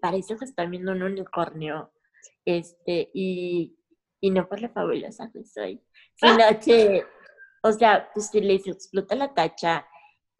[0.00, 1.92] parece que están viendo un unicornio.
[2.44, 3.76] Este, y,
[4.20, 5.80] y no por la fabulosa que soy,
[6.14, 7.04] sino que,
[7.62, 9.86] o sea, pues si les explota la tacha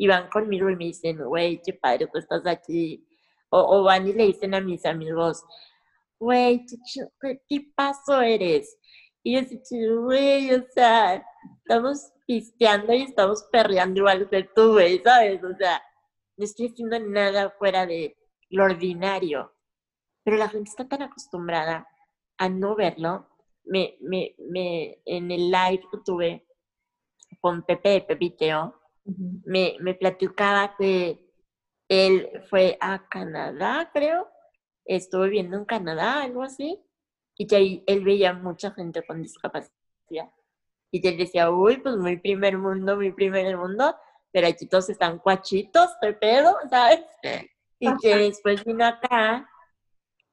[0.02, 3.06] y van conmigo y me dicen, güey, qué padre que estás aquí.
[3.50, 5.44] O, van y le dicen a mis amigos,
[6.18, 6.66] güey,
[7.20, 8.76] qué, tipazo eres.
[9.22, 11.24] Y yo digo, güey, o sea,
[11.58, 15.40] estamos pisteando y estamos perreando igual que tú, güey, ¿sabes?
[15.44, 15.80] O sea,
[16.36, 18.16] no estoy haciendo nada fuera de
[18.50, 19.54] lo ordinario.
[20.24, 21.86] Pero la gente está tan acostumbrada
[22.38, 23.28] a no verlo.
[23.62, 26.44] Me, me, me, en el live que tuve
[27.40, 31.18] con Pepe de Pepiteo, me, me platicaba que
[31.88, 34.28] él fue a Canadá, creo,
[34.84, 36.80] estuvo viviendo en Canadá, algo así,
[37.36, 39.72] y que ahí él veía mucha gente con discapacidad.
[40.90, 43.94] Y que él decía, uy, pues muy primer mundo, muy primer mundo,
[44.30, 47.00] pero aquí todos están cuachitos de pedo, ¿sabes?
[47.78, 49.48] Y que después vino acá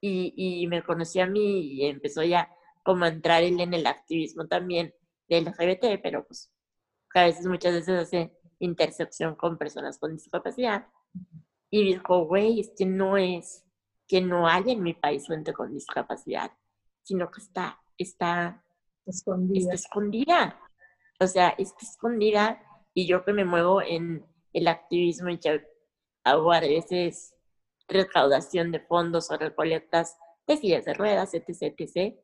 [0.02, 2.50] y, y me conoció a mí y empezó ya
[2.84, 4.94] como a entrar él en el activismo también
[5.28, 6.52] del LGBT, pero pues
[7.14, 10.88] a veces, muchas veces hace intersección con personas con discapacidad.
[11.70, 13.66] Y dijo, güey, es que no es
[14.08, 16.52] que no hay en mi país gente con discapacidad,
[17.04, 18.66] sino que está, está
[19.06, 19.60] escondida.
[19.60, 20.60] Está escondida.
[21.20, 22.60] O sea, está escondida
[22.94, 25.64] y yo que me muevo en el activismo y que
[26.24, 27.36] hago a veces
[27.88, 30.18] recaudación de fondos o recolectas
[30.48, 32.18] de sillas de ruedas, etc., etc.,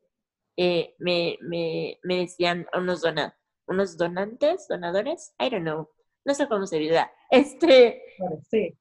[0.58, 5.90] eh, me, me, me decían unos, dona, unos donantes, donadores, I don't know,
[6.26, 8.02] no sé cómo se diga, este,
[8.50, 8.76] sí.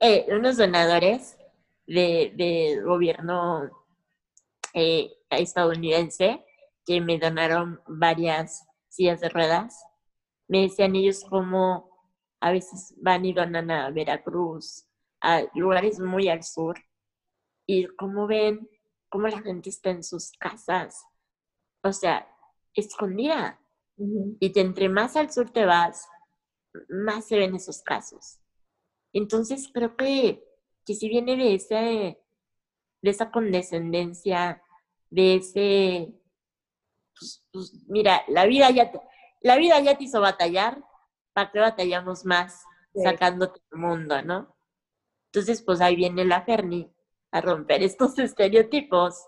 [0.00, 1.38] eh, unos donadores
[1.86, 3.70] de, de gobierno
[4.74, 6.44] eh, estadounidense
[6.84, 9.84] que me donaron varias sillas de ruedas.
[10.48, 11.88] Me decían ellos cómo
[12.40, 14.86] a veces van y donan a Veracruz,
[15.20, 16.76] a lugares muy al sur,
[17.66, 18.68] y cómo ven
[19.08, 21.04] cómo la gente está en sus casas,
[21.82, 22.28] o sea,
[22.74, 23.60] escondida.
[24.40, 26.08] Y que entre más al sur te vas,
[26.88, 28.40] más se ven esos casos.
[29.12, 30.44] Entonces creo que,
[30.84, 32.22] que si viene de, ese,
[33.02, 34.62] de esa condescendencia,
[35.10, 36.14] de ese,
[37.18, 39.00] pues, pues, mira, la vida ya te,
[39.40, 40.84] la vida ya te hizo batallar,
[41.32, 42.62] ¿para qué batallamos más
[42.94, 44.56] sacándote del mundo, no?
[45.32, 46.92] Entonces, pues ahí viene la Ferni
[47.30, 49.24] a romper estos estereotipos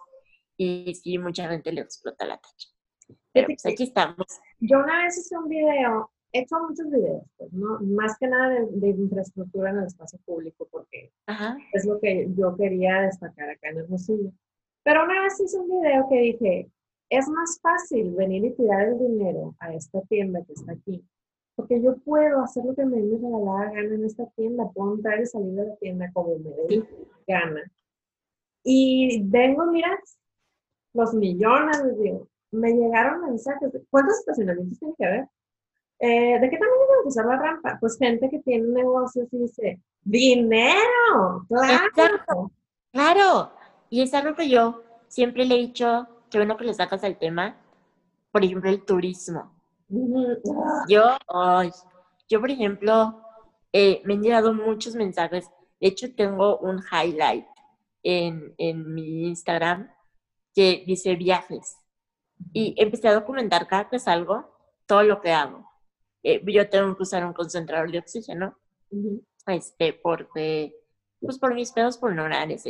[0.57, 2.69] y sí, mucha gente le explota la tacha.
[3.33, 4.27] Pero pues aquí estamos.
[4.59, 7.81] Yo una vez hice un video, he hecho muchos videos, pues, ¿no?
[7.81, 11.13] Más que nada de, infraestructura en el espacio público, porque
[11.73, 14.33] es lo que yo quería destacar acá en el Hermosillo.
[14.83, 16.71] Pero una vez hice un video que dije,
[17.11, 21.05] es más fácil venir y tirar el dinero a esta tienda que está aquí,
[21.57, 25.21] porque yo puedo hacer lo que me dé la gana en esta tienda, puedo entrar
[25.21, 26.85] y salir de la tienda como me dé
[27.27, 27.71] gana.
[28.63, 29.99] Y vengo, mira,
[30.95, 35.29] los millones, digo, me llegaron mensajes, ¿cuántos estacionamientos tiene que haber?
[36.01, 37.77] Eh, ¿De qué tamaño va a usar la rampa?
[37.79, 42.51] Pues gente que tiene negocios y dice, dinero, claro.
[42.91, 43.53] Claro,
[43.91, 47.19] y es algo que yo siempre le he dicho, que bueno que le sacas el
[47.19, 47.57] tema,
[48.33, 49.55] por ejemplo, el turismo.
[50.89, 51.17] Yo,
[52.29, 53.23] yo por ejemplo,
[53.73, 55.51] eh, me han llegado muchos mensajes.
[55.81, 57.47] De hecho, tengo un highlight
[58.03, 59.91] en, en mi Instagram
[60.55, 61.77] que dice viajes.
[62.53, 64.49] Y empecé a documentar cada que salgo
[64.87, 65.70] todo lo que hago.
[66.23, 68.59] Eh, yo tengo que usar un concentrador de oxígeno,
[69.47, 70.75] este, porque,
[71.21, 72.65] pues por mis pedos pulmonares,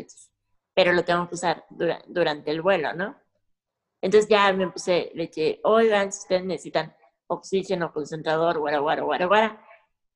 [0.74, 1.64] pero lo tengo que usar
[2.06, 3.16] durante el vuelo, ¿no?
[4.02, 6.94] Entonces ya me puse, le dije, oigan, si ustedes necesitan
[7.26, 9.66] oxígeno, concentrador, guara, guara, guara, guara,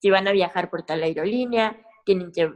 [0.01, 2.53] si van a viajar por tal aerolínea, tienen que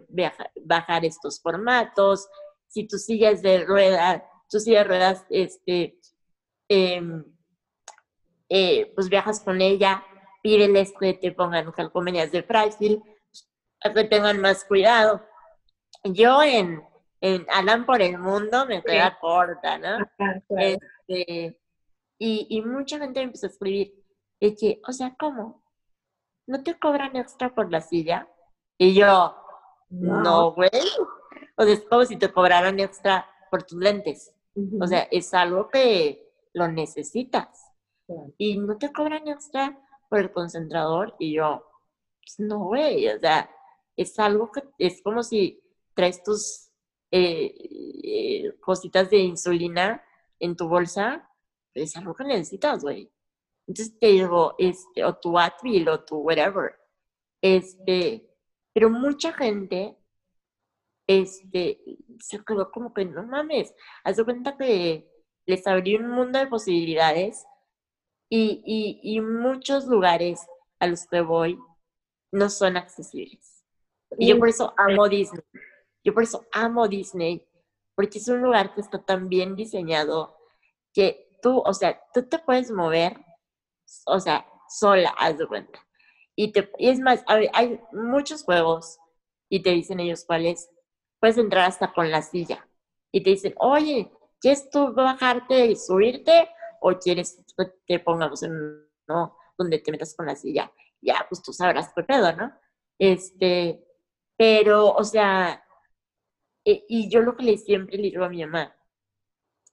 [0.64, 2.28] bajar estos formatos,
[2.66, 5.98] si tu silla es de ruedas, tu silla de ruedas, este,
[6.68, 7.24] em,
[8.48, 10.04] eh, pues viajas con ella,
[10.42, 13.02] pídeles que te pongan calcomanías de frágil,
[13.82, 15.22] que tengan más cuidado.
[16.04, 16.82] Yo en,
[17.20, 19.98] en Alan por el Mundo me queda corta, ¿no?
[20.56, 21.60] Este,
[22.18, 23.94] y, y, mucha gente me empezó a escribir,
[24.40, 25.62] de que, o sea, ¿cómo?
[26.46, 28.28] ¿No te cobran extra por la silla?
[28.76, 29.36] Y yo,
[29.90, 30.70] no, güey.
[31.56, 34.32] o sea, es como si te cobraran extra por tus lentes.
[34.80, 37.64] O sea, es algo que lo necesitas.
[38.38, 41.14] Y no te cobran extra por el concentrador.
[41.18, 41.64] Y yo,
[42.20, 43.08] pues no, güey.
[43.08, 43.50] O sea,
[43.96, 45.62] es algo que es como si
[45.94, 46.70] traes tus
[47.10, 47.54] eh,
[48.02, 50.02] eh, cositas de insulina
[50.38, 51.28] en tu bolsa.
[51.74, 53.10] Es algo que necesitas, güey.
[53.66, 56.74] Entonces te digo, este, o tu Advil o tu whatever.
[57.42, 58.28] Este,
[58.72, 59.98] pero mucha gente
[61.08, 61.80] este,
[62.20, 65.10] se quedó como que no mames, haz cuenta que
[65.46, 67.46] les abrió un mundo de posibilidades
[68.28, 70.46] y, y, y, muchos lugares
[70.78, 71.58] a los que voy
[72.30, 73.64] no son accesibles.
[74.18, 75.42] Y yo por eso amo Disney.
[76.04, 77.46] Yo por eso amo Disney,
[77.94, 80.36] porque es un lugar que está tan bien diseñado
[80.92, 83.16] que tú, o sea, tú te puedes mover,
[84.06, 85.86] o sea, sola, haz de cuenta.
[86.36, 88.98] Y, te, y es más, hay muchos juegos
[89.48, 90.70] y te dicen ellos cuáles
[91.20, 92.66] puedes entrar hasta con la silla.
[93.10, 94.10] Y te dicen, oye,
[94.40, 96.48] ¿quieres tú bajarte y subirte?
[96.80, 97.42] ¿O quieres
[97.86, 98.52] que pongamos en
[99.06, 100.72] no donde te metas con la silla?
[101.00, 102.52] Ya, pues tú sabrás qué pedo, ¿no?
[102.98, 103.84] Este,
[104.36, 105.64] pero, o sea,
[106.64, 108.74] e, y yo lo que le siempre le digo a mi mamá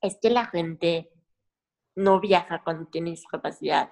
[0.02, 1.12] es que la gente
[1.96, 3.92] no viaja cuando tiene discapacidad,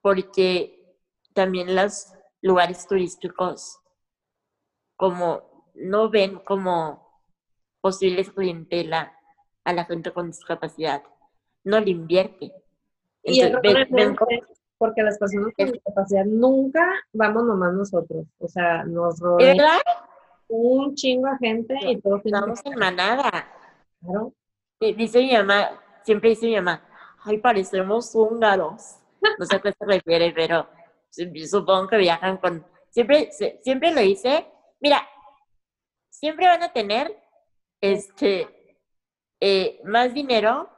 [0.00, 0.96] porque
[1.34, 3.78] también los lugares turísticos,
[4.96, 7.22] como no ven como
[7.80, 9.16] posibles clientela
[9.64, 11.02] a la gente con discapacidad.
[11.64, 12.52] No le invierte.
[13.28, 13.42] Y
[14.78, 18.26] porque las personas con discapacidad nunca vamos nomás nosotros.
[18.38, 19.80] O sea, nos rodea
[20.48, 23.30] un chingo de gente y todos estamos en manada.
[24.00, 24.32] Claro.
[24.80, 25.70] Dice mi mamá,
[26.04, 26.82] siempre dice mi mamá,
[27.24, 28.96] ay, parecemos húngaros.
[29.38, 30.68] No sé a qué se refiere, pero
[31.10, 32.64] supongo que viajan con...
[32.90, 33.30] Siempre,
[33.62, 34.46] siempre lo hice.
[34.80, 35.02] Mira,
[36.08, 37.16] siempre van a tener
[37.80, 38.76] este,
[39.40, 40.70] eh, más dinero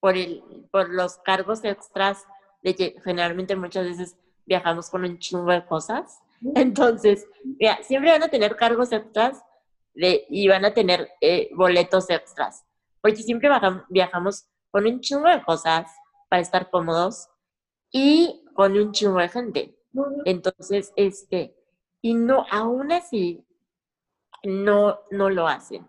[0.00, 2.24] por, el, por los cargos extras
[2.62, 6.20] de que generalmente muchas veces viajamos con un chingo de cosas.
[6.54, 9.42] Entonces, mira, siempre van a tener cargos extras
[9.94, 12.64] de, y van a tener eh, boletos extras,
[13.00, 13.50] porque siempre
[13.88, 15.90] viajamos con un chingo de cosas
[16.28, 17.28] para estar cómodos
[17.90, 19.78] y con un chingo de gente.
[20.24, 21.56] Entonces, este,
[22.00, 23.44] y no, aún así,
[24.44, 25.88] no, no lo hacen.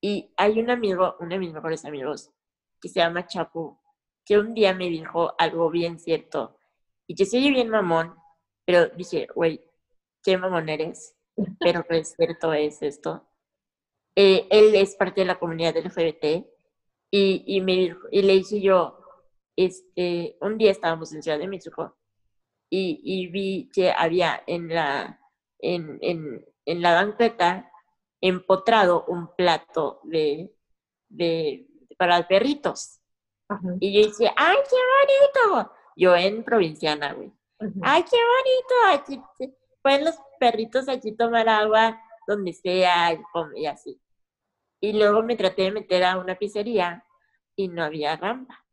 [0.00, 2.30] Y hay un amigo, uno de mis mejores amigos,
[2.80, 3.78] que se llama Chapu,
[4.24, 6.58] que un día me dijo algo bien cierto.
[7.06, 8.14] Y que soy bien mamón,
[8.64, 9.64] pero dije, güey,
[10.22, 11.16] qué mamón eres,
[11.58, 13.26] pero qué cierto es esto.
[14.14, 16.46] Eh, él es parte de la comunidad LGBT
[17.10, 18.98] y, y, me dijo, y le dije yo,
[19.56, 21.96] este, un día estábamos en Ciudad de México
[22.70, 25.20] y, y vi que había en la,
[25.58, 27.70] en, en, en la banqueta
[28.20, 30.52] empotrado un plato de,
[31.08, 31.66] de
[31.98, 33.00] para perritos.
[33.80, 34.76] Y yo dije, ¡ay, qué
[35.50, 35.72] bonito!
[35.96, 37.32] Yo en provinciana, güey.
[37.82, 39.02] ¡Ay, qué bonito!
[39.02, 39.22] Aquí
[39.82, 43.18] pueden los perritos aquí tomar agua donde sea
[43.56, 44.00] y, así.
[44.80, 47.04] Y luego me traté de meter a una pizzería
[47.56, 48.64] y no había rampa.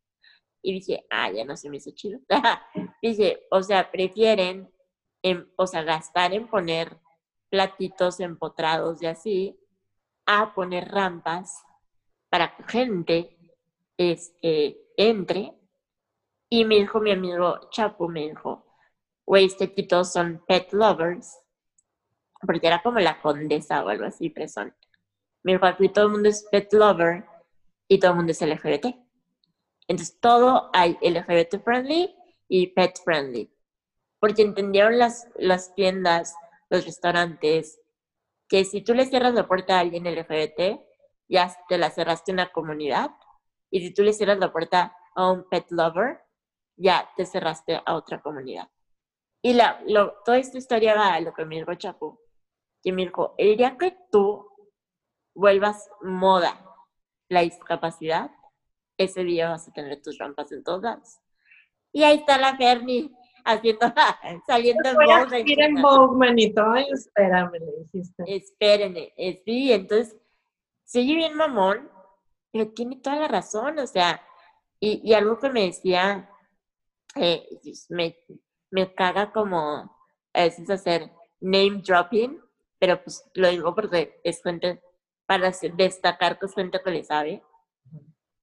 [0.62, 2.20] Y dije, ah, ya no se me hizo chido.
[3.02, 4.72] dije, o sea, prefieren,
[5.56, 7.00] o sea, gastar en poner
[7.50, 9.60] platitos empotrados y así,
[10.26, 11.64] a poner rampas
[12.36, 13.38] para que gente
[13.96, 15.54] este, entre.
[16.50, 18.66] Y me dijo mi amigo Chapo, me dijo,
[19.26, 21.40] güey, este todos son pet lovers,
[22.42, 24.76] porque era como la condesa o algo así, presón.
[25.44, 27.24] Me dijo, aquí todo el mundo es pet lover
[27.88, 28.88] y todo el mundo es LGBT.
[29.88, 32.14] Entonces todo hay LGBT friendly
[32.50, 33.50] y pet friendly.
[34.20, 36.36] Porque entendieron las, las tiendas,
[36.70, 37.80] los restaurantes,
[38.50, 40.85] que si tú le cierras la puerta a alguien LGBT,
[41.28, 43.12] ya te la cerraste una comunidad.
[43.72, 46.22] Y si tú le cierras la puerta a un pet lover,
[46.78, 48.70] ya te cerraste a otra comunidad.
[49.42, 52.20] Y la, lo, toda esta historia va a lo que me dijo Chapu,
[52.82, 54.50] que me dijo, el día que tú
[55.36, 56.66] vuelvas moda
[57.30, 58.32] la discapacidad,
[58.98, 61.20] ese día vas a tener tus rampas en todos lados.
[61.92, 63.12] Y ahí está la Fernie
[63.46, 63.86] haciendo,
[64.48, 65.46] saliendo en Vogue.
[65.64, 66.64] en Vogue, manito.
[66.72, 68.24] Ay, espérame, le dijiste.
[68.28, 69.14] Espérenme.
[69.46, 70.18] Sí, entonces,
[70.86, 71.92] sigue bien mamón,
[72.52, 74.22] pero tiene toda la razón, o sea,
[74.80, 76.30] y, y algo que me decía,
[77.16, 77.48] eh,
[77.90, 78.18] me,
[78.72, 79.98] me caga como
[80.34, 82.42] a veces hacer name dropping,
[82.80, 84.82] pero pues lo digo porque es gente
[85.26, 87.44] para destacar que es gente que le sabe.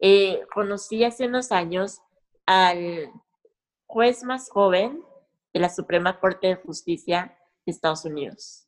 [0.01, 2.01] Eh, conocí hace unos años
[2.47, 3.13] al
[3.87, 5.05] juez más joven
[5.53, 8.67] de la Suprema Corte de Justicia de Estados Unidos.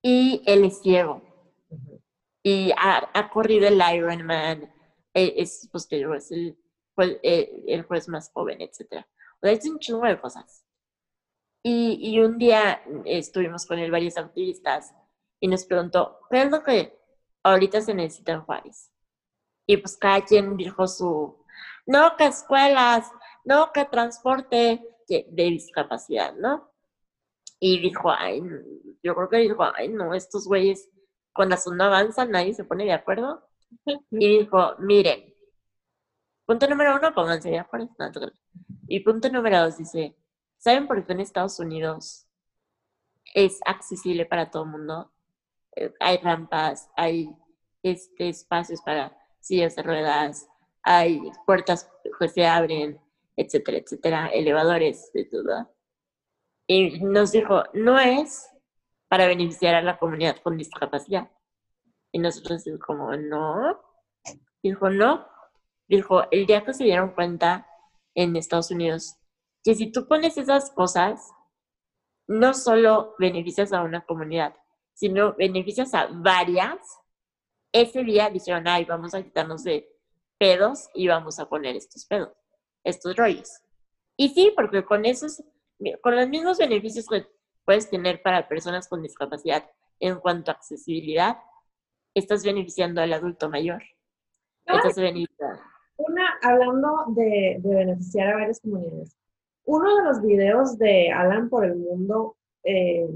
[0.00, 1.22] Y él es ciego.
[2.42, 4.62] Y ha, corrido el Ironman,
[5.14, 6.56] eh, es, pues, es el,
[7.22, 9.04] eh, el, juez más joven, etc.
[9.40, 10.64] O sea, es un chingo de cosas.
[11.62, 14.94] Y, y, un día estuvimos con él varios activistas
[15.40, 16.96] y nos preguntó, ¿qué es lo que
[17.42, 18.90] ahorita se necesita en Juárez?
[19.66, 21.44] Y pues cada quien dijo su,
[21.86, 23.10] no, que escuelas,
[23.44, 26.70] no, que transporte de discapacidad, ¿no?
[27.60, 28.42] Y dijo, ay,
[29.02, 30.88] yo creo que dijo, ay, no, estos güeyes
[31.38, 33.48] con la zona avanzan, nadie se pone de acuerdo.
[34.10, 35.32] Y dijo, miren,
[36.44, 37.88] punto número uno, pónganse de acuerdo.
[38.88, 40.16] Y punto número dos dice,
[40.56, 42.26] ¿saben por qué en Estados Unidos
[43.34, 45.12] es accesible para todo el mundo?
[45.76, 47.30] Eh, hay rampas, hay
[47.84, 50.48] este, espacios para sillas de ruedas,
[50.82, 53.00] hay puertas que se abren,
[53.36, 55.72] etcétera, etcétera, elevadores, de todo.
[56.66, 58.50] Y nos dijo, no es
[59.08, 61.30] para beneficiar a la comunidad con discapacidad.
[62.12, 63.80] Y nosotros dijimos como, no.
[64.62, 65.26] Dijo, no.
[65.88, 67.66] Dijo, el día que se dieron cuenta
[68.14, 69.16] en Estados Unidos
[69.64, 71.30] que si tú pones esas cosas,
[72.26, 74.54] no solo beneficias a una comunidad,
[74.94, 76.78] sino beneficias a varias,
[77.72, 79.88] ese día dijeron, ay, vamos a quitarnos de
[80.38, 82.32] pedos y vamos a poner estos pedos
[82.88, 83.50] estos rollos.
[84.16, 85.42] Y sí, porque con esos,
[86.02, 87.26] con los mismos beneficios que
[87.68, 89.62] puedes tener para personas con discapacidad
[90.00, 91.36] en cuanto a accesibilidad,
[92.14, 93.82] estás beneficiando al adulto mayor.
[94.64, 95.60] Estás beneficiando.
[95.98, 99.14] Una, hablando de, beneficiar a varias comunidades.
[99.66, 103.06] Uno de los videos de Alan por el mundo, eh,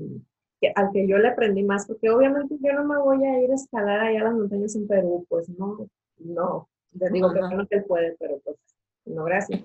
[0.74, 3.54] al que yo le aprendí más, porque obviamente yo no me voy a ir a
[3.54, 5.88] escalar allá a las montañas en Perú, pues no,
[6.18, 6.68] no.
[6.92, 8.58] Le digo que no que él puede, pero pues
[9.06, 9.62] no, gracias.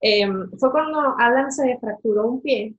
[0.00, 2.74] Em, fue cuando Alan se fracturó un pie.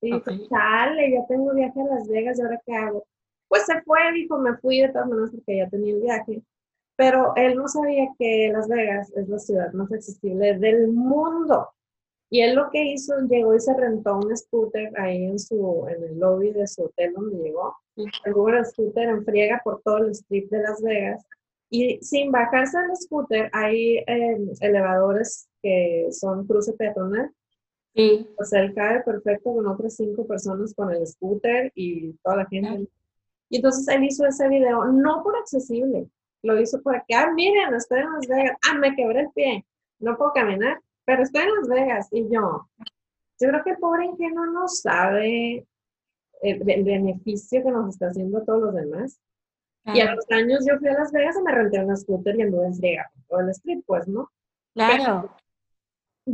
[0.00, 3.04] Y dijo, sale, ya tengo viaje a Las Vegas, ¿y ahora qué hago?
[3.48, 6.42] Pues se fue, dijo, me fui de todas maneras porque ya tenía el viaje.
[6.96, 11.68] Pero él no sabía que Las Vegas es la ciudad más accesible del mundo.
[12.30, 16.04] Y él lo que hizo, llegó y se rentó un scooter ahí en su, en
[16.04, 17.74] el lobby de su hotel donde llegó.
[17.96, 21.26] El scooter en friega por todo el strip de Las Vegas.
[21.70, 27.32] Y sin bajarse del scooter, hay em, elevadores que son cruce peatonal.
[27.94, 28.28] Sí.
[28.38, 32.46] O sea, él cae perfecto con otras cinco personas con el scooter y toda la
[32.46, 32.88] gente.
[33.48, 36.08] Y entonces él hizo ese video, no por accesible,
[36.42, 39.66] lo hizo porque, ah, miren, estoy en Las Vegas, ah, me quebré el pie,
[39.98, 42.08] no puedo caminar, pero estoy en Las Vegas.
[42.12, 42.68] Y yo,
[43.40, 45.66] yo creo que el pobre ingenuo no sabe
[46.42, 49.20] el, beneficio que nos está haciendo a todos los demás.
[49.86, 52.42] Y a los años yo fui a Las Vegas y me renté un scooter y
[52.42, 54.30] anduve en friega por el street, pues, ¿no?
[54.74, 55.34] Claro.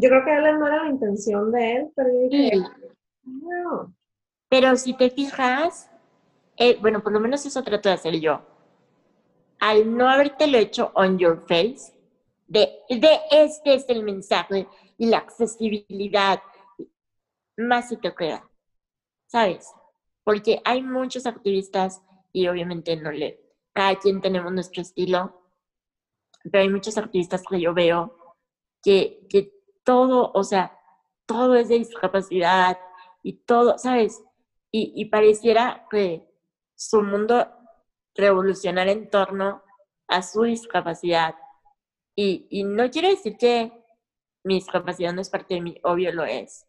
[0.00, 2.56] Yo creo que él no era la intención de él, pero yo dije,
[3.24, 3.94] no.
[4.48, 5.90] Pero si te fijas,
[6.56, 8.40] eh, bueno, por lo menos eso trato de hacer yo.
[9.58, 11.92] Al no haberte lo hecho on your face,
[12.46, 14.68] de, de este es el mensaje
[14.98, 16.40] y la accesibilidad,
[17.56, 18.48] más se te queda,
[19.26, 19.72] ¿sabes?
[20.22, 23.40] Porque hay muchos activistas y obviamente no le,
[23.72, 25.42] cada quien tenemos nuestro estilo,
[26.44, 28.36] pero hay muchos activistas que yo veo
[28.82, 29.55] que, que
[29.86, 30.78] todo, o sea,
[31.24, 32.78] todo es de discapacidad
[33.22, 34.22] y todo, ¿sabes?
[34.70, 36.28] Y, y pareciera que
[36.74, 37.46] su mundo
[38.14, 39.62] revolucionar en torno
[40.08, 41.36] a su discapacidad
[42.18, 43.70] y, no quiero decir que
[44.42, 46.66] mi discapacidad no es parte de mí, obvio lo es,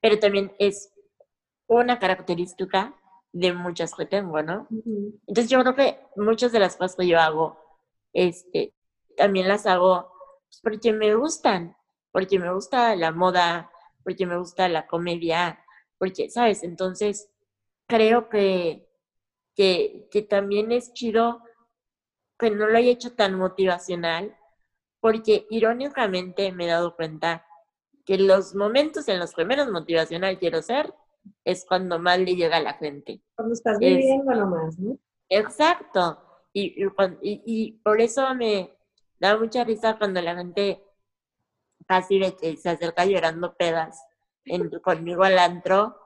[0.00, 0.92] pero también es
[1.68, 2.94] una característica
[3.32, 4.66] de muchas que tengo, ¿no?
[5.26, 7.58] Entonces yo creo que muchas de las cosas que yo hago,
[8.12, 8.74] este,
[9.16, 10.12] también las hago
[10.48, 11.76] pues, porque me gustan,
[12.14, 13.72] porque me gusta la moda,
[14.04, 15.58] porque me gusta la comedia,
[15.98, 16.62] porque, ¿sabes?
[16.62, 17.28] Entonces,
[17.88, 18.88] creo que,
[19.56, 21.42] que, que también es chido
[22.38, 24.36] que no lo haya hecho tan motivacional,
[25.00, 27.44] porque irónicamente me he dado cuenta
[28.04, 30.94] que los momentos en los que menos motivacional quiero ser
[31.44, 33.24] es cuando más le llega a la gente.
[33.34, 34.96] Cuando estás viviendo nomás, ¿no?
[35.28, 36.22] Exacto.
[36.52, 36.76] Y,
[37.20, 38.70] y, por eso me
[39.18, 40.83] da mucha risa cuando la gente
[41.86, 42.20] casi
[42.56, 44.02] se acerca llorando pedas
[44.44, 45.96] en, conmigo al antro,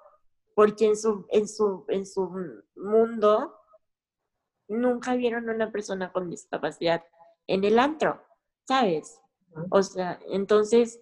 [0.54, 2.30] porque en su, en, su, en su
[2.76, 3.54] mundo
[4.68, 7.04] nunca vieron a una persona con discapacidad
[7.46, 8.22] en el antro.
[8.68, 9.20] ¿sabes?
[9.70, 11.00] O sea, entonces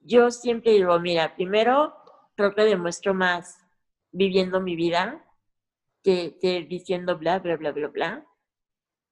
[0.00, 1.94] yo siempre digo, mira, primero
[2.34, 3.58] creo que demuestro más
[4.10, 5.22] viviendo mi vida
[6.02, 6.34] que,
[6.68, 8.26] diciendo bla, bla, bla, bla, bla.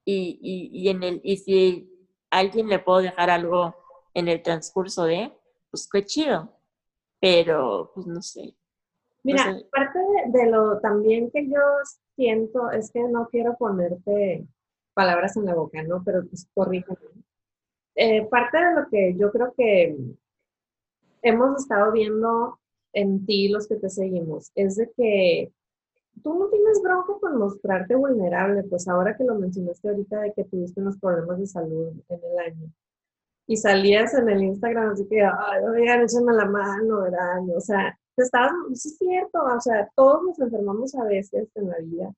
[0.04, 3.76] Y, y, y, en el, y si a alguien le puedo dejar algo
[4.14, 5.32] en el transcurso de,
[5.70, 6.52] pues qué chido.
[7.20, 8.54] Pero, pues no sé.
[9.22, 11.61] Mira, parte de, de, lo también que yo
[12.16, 14.46] siento es que no quiero ponerte
[14.94, 16.02] palabras en la boca, ¿no?
[16.02, 16.98] Pero pues corrígeme.
[17.96, 19.96] Eh, parte de lo que yo creo que
[21.22, 22.58] hemos estado viendo
[22.94, 25.52] en ti, los que te seguimos, es de que
[26.22, 30.44] tú no tienes bronco con mostrarte vulnerable, pues ahora que lo mencionaste ahorita de que
[30.44, 32.72] tuviste unos problemas de salud en el año
[33.51, 37.40] y salías en el Instagram así que, ay, oigan, échame la mano, ¿verdad?
[37.57, 41.78] O sea, te estabas, es cierto, o sea, todos nos enfermamos a veces en la
[41.78, 42.12] vida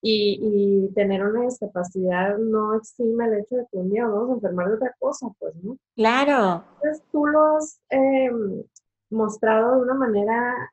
[0.00, 4.68] y, tener una discapacidad no exime el hecho de que un día vamos a enfermar
[4.68, 5.76] de otra cosa, pues, ¿no?
[5.94, 6.64] Claro.
[6.76, 8.62] Entonces tú lo has em,
[9.10, 10.72] mostrado de una manera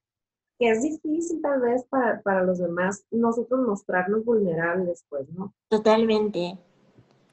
[0.58, 5.54] que es difícil tal vez para, para, los demás nosotros mostrarnos vulnerables, pues, ¿no?
[5.68, 6.58] Totalmente.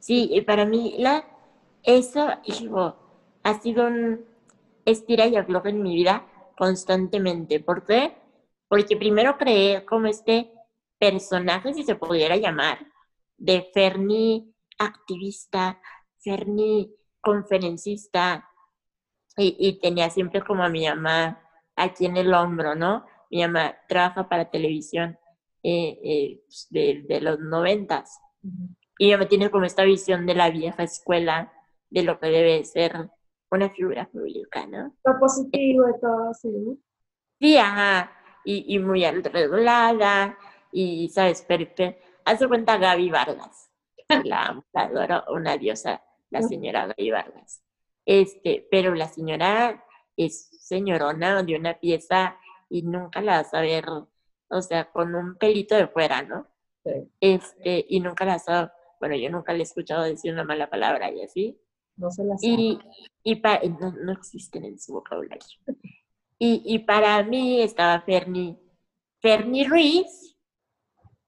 [0.00, 1.24] Sí, y para mí la,
[1.82, 2.96] eso, hijo,
[3.42, 4.24] ha sido un
[4.84, 6.26] estira y afloja en mi vida
[6.56, 7.60] constantemente.
[7.60, 8.16] ¿Por qué?
[8.68, 10.52] Porque primero creé como este
[10.98, 12.86] personaje, si se pudiera llamar,
[13.36, 15.80] de Ferni activista,
[16.18, 18.48] Ferni conferencista,
[19.36, 21.40] y, tenía siempre como a mi mamá
[21.74, 23.06] aquí en el hombro, ¿no?
[23.30, 25.18] Mi mamá trabaja para televisión
[25.62, 28.20] eh, eh, pues, de, los noventas.
[28.98, 31.52] Y ella me tiene como esta visión de la vieja escuela,
[31.92, 33.10] de lo que debe ser
[33.50, 34.96] una figura pública, ¿no?
[35.04, 36.76] Lo positivo de todo, así, ¿no?
[37.38, 38.10] Sí, ajá.
[38.44, 40.38] Y, y muy arreglada,
[40.72, 41.44] y, ¿sabes?
[41.46, 41.70] Pero,
[42.24, 43.70] hace cuenta Gaby Vargas,
[44.24, 47.62] la, adoro, una diosa, la señora Gaby Vargas.
[48.06, 49.84] Este, pero la señora
[50.16, 52.38] es señorona de una pieza
[52.70, 53.84] y nunca la vas a ver,
[54.48, 56.46] o sea, con un pelito de fuera, ¿no?
[57.20, 61.10] Este, y nunca la vas bueno, yo nunca le he escuchado decir una mala palabra
[61.10, 61.58] y así.
[62.02, 62.78] No se la Y,
[63.22, 63.40] y
[63.80, 65.46] no, no, existen en su vocabulario.
[66.38, 68.58] Y, y para mí estaba Fernie,
[69.20, 70.36] Fernie Ruiz,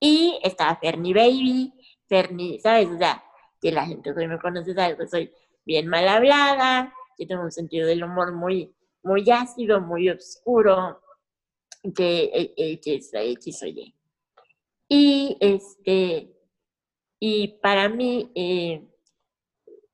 [0.01, 1.73] y estaba Fernie Baby,
[2.09, 2.89] Fernie, ¿sabes?
[2.91, 3.23] O sea,
[3.61, 5.33] que la gente que me conoce sabe que soy
[5.65, 11.01] bien mal hablada, que tengo un sentido del humor muy muy ácido, muy oscuro,
[11.95, 13.95] que X, X o Y.
[14.89, 16.35] Y, este,
[17.21, 18.83] y para mí eh,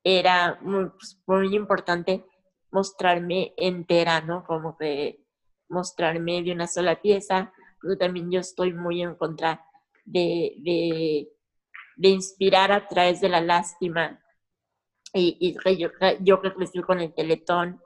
[0.03, 2.25] era muy, pues, muy importante
[2.71, 4.43] mostrarme entera, ¿no?
[4.45, 5.25] Como que
[5.69, 9.65] mostrarme de una sola pieza, pero también yo estoy muy en contra
[10.05, 11.29] de, de,
[11.95, 14.21] de inspirar a través de la lástima.
[15.13, 15.89] Y, y yo,
[16.21, 17.81] yo que crecí con el teletón,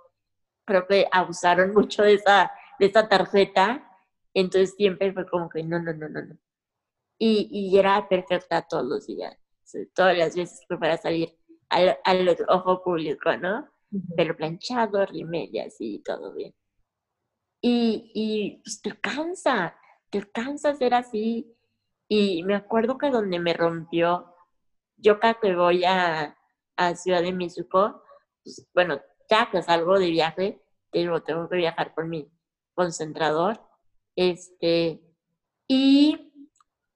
[0.65, 3.91] creo que abusaron mucho de esa, de esa tarjeta,
[4.33, 6.37] entonces siempre fue como que no, no, no, no, no.
[7.17, 9.37] Y, y era perfecta todos los días,
[9.93, 11.33] todas las veces que para salir
[11.69, 13.69] al, al ojo público, ¿no?
[14.15, 16.53] Pelo planchado, rimelias y todo bien.
[17.61, 19.75] Y, y pues te cansa,
[20.09, 21.51] te cansa ser así.
[22.07, 24.35] Y me acuerdo que donde me rompió,
[24.97, 26.37] yo cada que voy a,
[26.77, 28.03] a Ciudad de México,
[28.43, 30.61] pues, bueno, ya que salgo de viaje,
[30.91, 32.31] tengo, tengo que viajar por mi
[32.75, 33.59] concentrador,
[34.15, 35.01] este,
[35.67, 36.31] y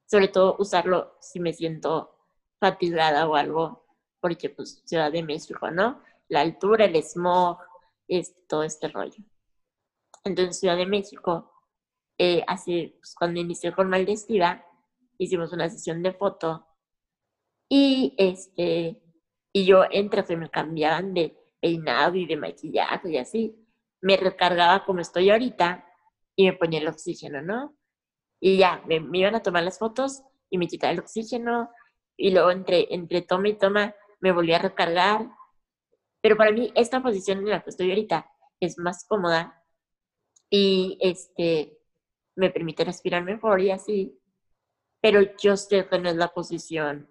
[0.05, 2.15] sobre todo usarlo si me siento
[2.59, 3.85] fatigada o algo,
[4.19, 6.01] porque pues Ciudad de México, ¿no?
[6.27, 7.59] La altura, el smog,
[8.07, 9.23] este, todo este rollo.
[10.23, 11.51] Entonces Ciudad de México,
[12.17, 14.65] eh, así, pues, cuando inicié con Maldestiva,
[15.17, 16.65] hicimos una sesión de foto
[17.69, 19.01] y este,
[19.53, 23.55] y yo entre que me cambiaban de peinado y de maquillaje y así,
[24.01, 25.85] me recargaba como estoy ahorita
[26.35, 27.75] y me ponía el oxígeno, ¿no?
[28.39, 31.69] Y ya, me, iban a tomar las fotos y me quitaba el oxígeno
[32.17, 35.29] y luego entre, entre toma y toma me volví a recargar.
[36.21, 39.63] Pero para mí esta posición en la que estoy ahorita es más cómoda
[40.49, 41.77] y este
[42.35, 44.19] me permite respirar mejor y así.
[45.01, 47.09] Pero yo sé que no es la posición,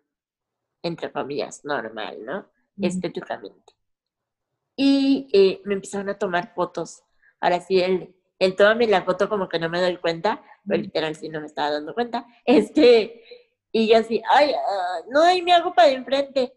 [0.83, 2.51] entre comillas, normal, ¿no?
[2.81, 3.75] Estéticamente.
[4.77, 7.03] Y eh, me empezaron a tomar fotos.
[7.41, 11.17] Ahora sí, el, el tómame la foto como que no me doy cuenta, pero literal
[11.17, 12.27] sí no me estaba dando cuenta.
[12.45, 13.25] Este,
[13.73, 16.53] y yo así, ay, ah, no hay me hago para enfrente.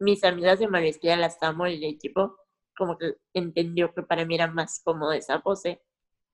[0.00, 2.36] Mis amigas de maestría las amo y el equipo
[2.76, 5.82] como que entendió que para mí era más cómodo esa pose.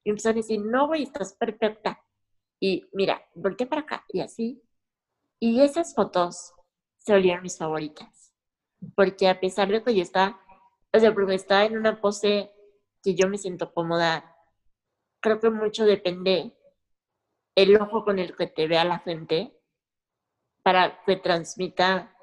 [0.05, 2.03] Y empezaron a decir, no, güey, estás perfecta.
[2.61, 4.63] Y mira, volteé para acá y así.
[5.41, 6.55] Y esas fotos
[6.97, 8.33] se volvieron mis favoritas.
[8.95, 10.41] Porque a pesar de que yo estaba
[10.97, 12.51] o sea, porque está en una pose
[13.03, 14.35] que yo me siento cómoda.
[15.21, 16.57] Creo que mucho depende
[17.55, 19.53] el ojo con el que te vea la gente
[20.63, 22.16] para que transmita,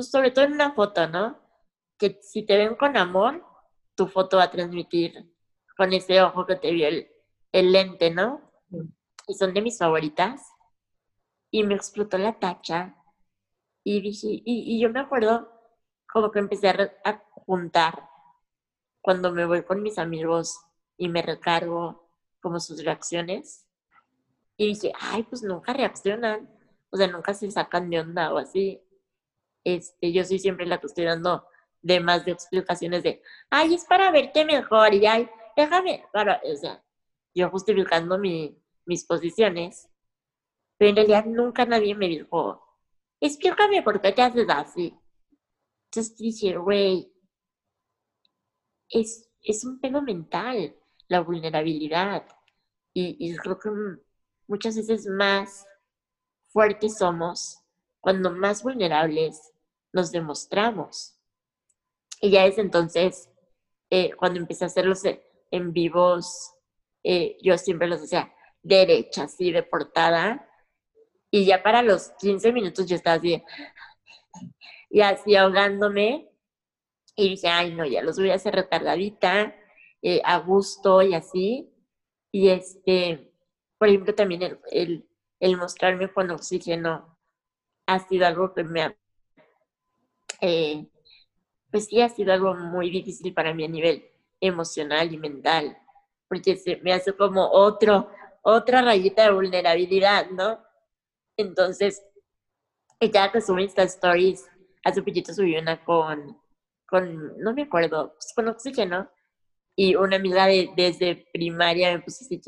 [0.00, 1.38] pues sobre todo en una foto, ¿no?
[1.98, 3.44] Que si te ven con amor,
[3.94, 5.30] tu foto va a transmitir
[5.76, 7.10] con ese ojo que te vio el,
[7.52, 8.50] el lente, ¿no?
[9.26, 10.40] Y son de mis favoritas.
[11.50, 12.96] Y me explotó la tacha.
[13.84, 14.42] Y dije, y,
[14.74, 15.52] y yo me acuerdo
[16.10, 18.08] como que empecé a, a juntar
[19.02, 20.58] cuando me voy con mis amigos
[20.96, 22.08] y me recargo
[22.40, 23.66] como sus reacciones.
[24.56, 26.48] Y dije, ay, pues nunca reaccionan,
[26.88, 28.82] o sea, nunca se sacan de onda o así.
[29.64, 31.46] Este, yo soy siempre la que estoy dando
[31.82, 36.84] de más de explicaciones de, ay, es para verte mejor y ay, déjame, o sea,
[37.34, 39.88] yo justificando mi, mis posiciones,
[40.76, 42.62] pero en realidad nunca nadie me dijo,
[43.20, 44.94] explícame por qué te haces así.
[45.86, 47.12] Entonces dije, güey,
[48.88, 50.74] es, es un pedo mental,
[51.08, 52.26] la vulnerabilidad.
[52.92, 53.70] Y, y creo que
[54.46, 55.66] muchas veces más
[56.48, 57.58] fuertes somos
[58.00, 59.49] cuando más vulnerables
[59.92, 61.16] nos demostramos.
[62.20, 63.30] Y ya es entonces,
[63.90, 65.02] eh, cuando empecé a hacerlos
[65.50, 66.52] en vivos,
[67.02, 68.32] eh, yo siempre los hacía
[68.62, 70.48] derecha, así de portada.
[71.30, 73.42] Y ya para los 15 minutos yo estaba así,
[74.90, 76.30] y así ahogándome.
[77.16, 79.54] Y dije, ay, no, ya los voy a hacer recargadita,
[80.02, 81.72] eh, a gusto y así.
[82.32, 83.32] Y este,
[83.78, 85.08] por ejemplo, también el, el,
[85.40, 87.18] el mostrarme con oxígeno
[87.86, 88.96] ha sido algo que me ha,
[90.40, 90.86] eh,
[91.70, 94.04] pues sí, ha sido algo muy difícil para mí a nivel
[94.40, 95.76] emocional y mental,
[96.28, 98.10] porque se me hace como otro,
[98.42, 100.58] otra rayita de vulnerabilidad, ¿no?
[101.36, 102.02] Entonces,
[103.00, 104.48] ya que subí estas stories,
[104.84, 106.40] hace poquito subí una con
[106.90, 109.08] con, no me acuerdo, pues, con oxígeno.
[109.76, 112.40] Y una amiga de, desde primaria me puso así,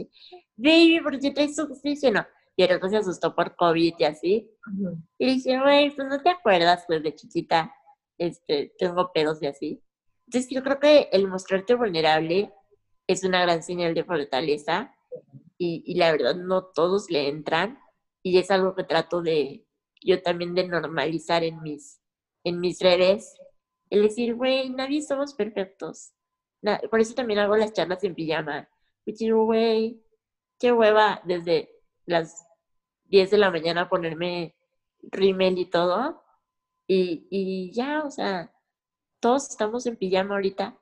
[0.57, 2.27] baby, ¿por qué traes oxígeno?
[2.57, 4.51] Y el otro se asustó por COVID y así.
[5.17, 7.73] Y dije, güey, pues no te acuerdas, pues de chiquita,
[8.27, 9.83] este, tengo pedos y así.
[10.27, 12.53] Entonces yo creo que el mostrarte vulnerable
[13.07, 14.95] es una gran señal de fortaleza
[15.59, 17.79] y, y la verdad no todos le entran
[18.23, 19.67] y es algo que trato de,
[20.01, 22.01] yo también de normalizar en mis,
[22.45, 23.35] en mis redes
[23.91, 26.13] el decir, güey, nadie somos perfectos.
[26.91, 28.69] por eso también hago las charlas en pijama.
[29.05, 30.03] güey,
[30.59, 31.69] qué hueva desde
[32.07, 32.47] las
[33.05, 34.57] 10 de la mañana ponerme
[35.03, 36.22] rímel y todo.
[36.87, 38.53] Y, y ya, o sea,
[39.21, 40.77] todos estamos en pijama ahorita.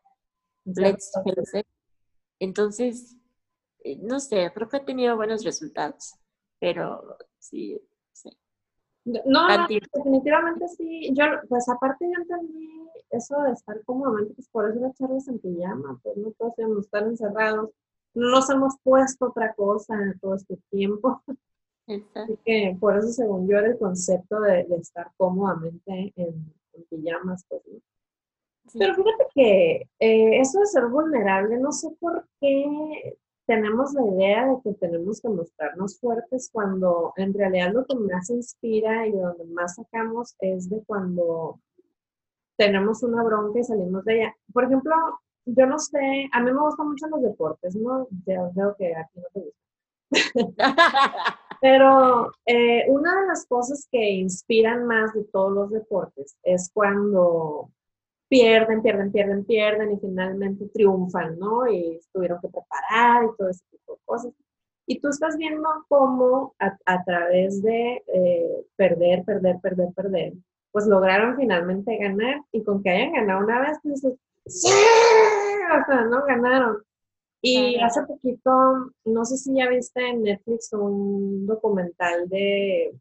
[0.64, 1.12] Let's
[2.38, 3.16] Entonces,
[3.84, 6.14] eh, no sé, creo que ha tenido buenos resultados,
[6.58, 7.80] pero sí,
[8.12, 8.30] sí.
[9.04, 11.10] No, definitivamente sí.
[11.14, 15.38] Yo, pues aparte yo entendí eso de estar cómodamente, pues por eso de echarles en
[15.38, 17.70] pijama, pues no todos debemos estar encerrados.
[18.12, 21.22] No nos hemos puesto otra cosa en todo este tiempo.
[22.14, 26.52] Así que por eso, según yo, era el concepto de, estar cómodamente en,
[26.88, 27.62] pijamas, pues,
[28.72, 33.16] Pero fíjate que eh, eso de ser vulnerable, no sé por qué
[33.46, 38.30] tenemos la idea de que tenemos que mostrarnos fuertes cuando en realidad lo que más
[38.30, 41.58] inspira y donde más sacamos es de cuando
[42.56, 44.36] tenemos una bronca y salimos de ella.
[44.52, 44.94] Por ejemplo,
[45.46, 48.06] yo no sé, a mí me gustan mucho los deportes, ¿no?
[48.24, 49.60] Ya veo que aquí no te gusta.
[51.60, 57.70] Pero eh, una de las cosas que inspiran más de todos los deportes es cuando
[58.28, 61.66] pierden, pierden, pierden, pierden y finalmente triunfan, ¿no?
[61.70, 64.32] Y tuvieron que preparar y todo ese tipo de cosas.
[64.86, 70.32] Y tú estás viendo cómo a, través de eh, perder, perder, perder, perder,
[70.72, 74.68] pues lograron finalmente ganar y con que hayan ganado una vez, pues dices, ¡sí!
[74.68, 76.24] O sea, ¿no?
[76.24, 76.82] Ganaron.
[77.42, 78.50] Y hace poquito,
[79.04, 82.92] no sé si ya viste en Netflix un documental de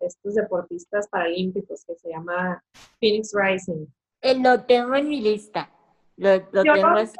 [0.00, 2.62] estos deportistas paralímpicos que se llama
[2.98, 3.86] Phoenix Rising.
[4.22, 5.70] Eh, lo tengo en mi lista.
[6.16, 7.16] Lo, lo yo tengo así.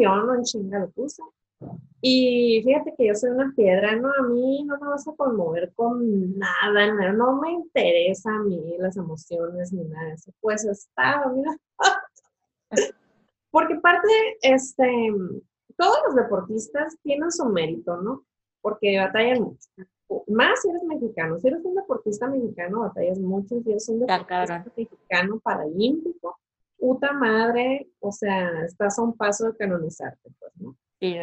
[0.00, 1.22] Yo no en chinga lo puse.
[2.00, 5.72] Y fíjate que yo soy una piedra, no, a mí no me vas a conmover
[5.74, 10.30] con nada, no, me interesa a mí las emociones ni nada de eso.
[10.40, 11.56] Pues está, mira.
[13.50, 14.08] Porque parte,
[14.42, 14.84] este,
[15.76, 18.24] todos los deportistas tienen su mérito, ¿no?
[18.60, 19.68] Porque batallan mucho.
[20.28, 21.38] Más si eres mexicano.
[21.38, 23.60] Si eres un deportista mexicano, batallas mucho.
[23.62, 26.38] Si eres un deportista mexicano paralímpico,
[26.78, 30.76] puta madre, o sea, estás a un paso de canonizarte, pues, ¿no?
[31.00, 31.16] Sí,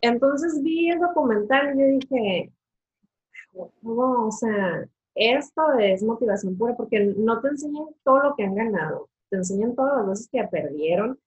[0.00, 2.52] Entonces vi el documental y yo dije,
[3.82, 8.54] no, o sea, esto es motivación pura porque no te enseñan todo lo que han
[8.54, 11.18] ganado, te enseñan todas las veces que perdieron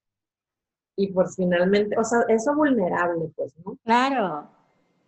[0.96, 3.76] y pues finalmente, o sea, eso vulnerable, pues, ¿no?
[3.84, 4.48] Claro.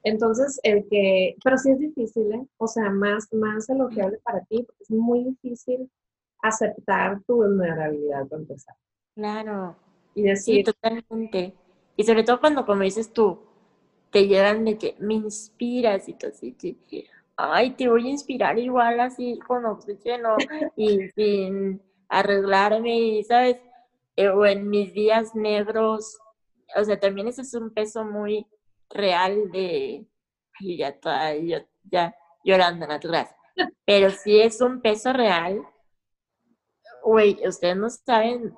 [0.05, 2.47] Entonces, el que, pero sí es difícil, ¿eh?
[2.59, 5.91] O sea, más, más de lo que hable para ti, porque es muy difícil
[6.43, 8.75] aceptar tu vulnerabilidad para empezar.
[9.15, 9.77] Claro.
[10.15, 10.57] Y decir.
[10.57, 11.55] Sí, totalmente.
[11.97, 13.39] Y sobre todo cuando, como dices tú,
[14.11, 17.07] te llegan de que me inspiras y todo así, que,
[17.37, 20.37] ay, te voy a inspirar igual así con oxígeno
[20.77, 23.57] y sin arreglarme, ¿sabes?
[24.17, 26.19] Eh, o en mis días negros,
[26.77, 28.47] o sea, también ese es un peso muy
[28.91, 30.07] real de,
[30.61, 33.29] ay, ya, toda, yo, ya llorando natural,
[33.85, 35.63] pero sí es un peso real
[37.03, 38.55] güey, ustedes no saben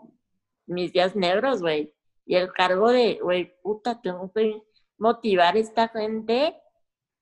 [0.67, 1.93] mis días negros, güey.
[2.27, 4.63] Y el cargo de, güey, puta, tengo que
[4.99, 6.57] motivar a esta gente.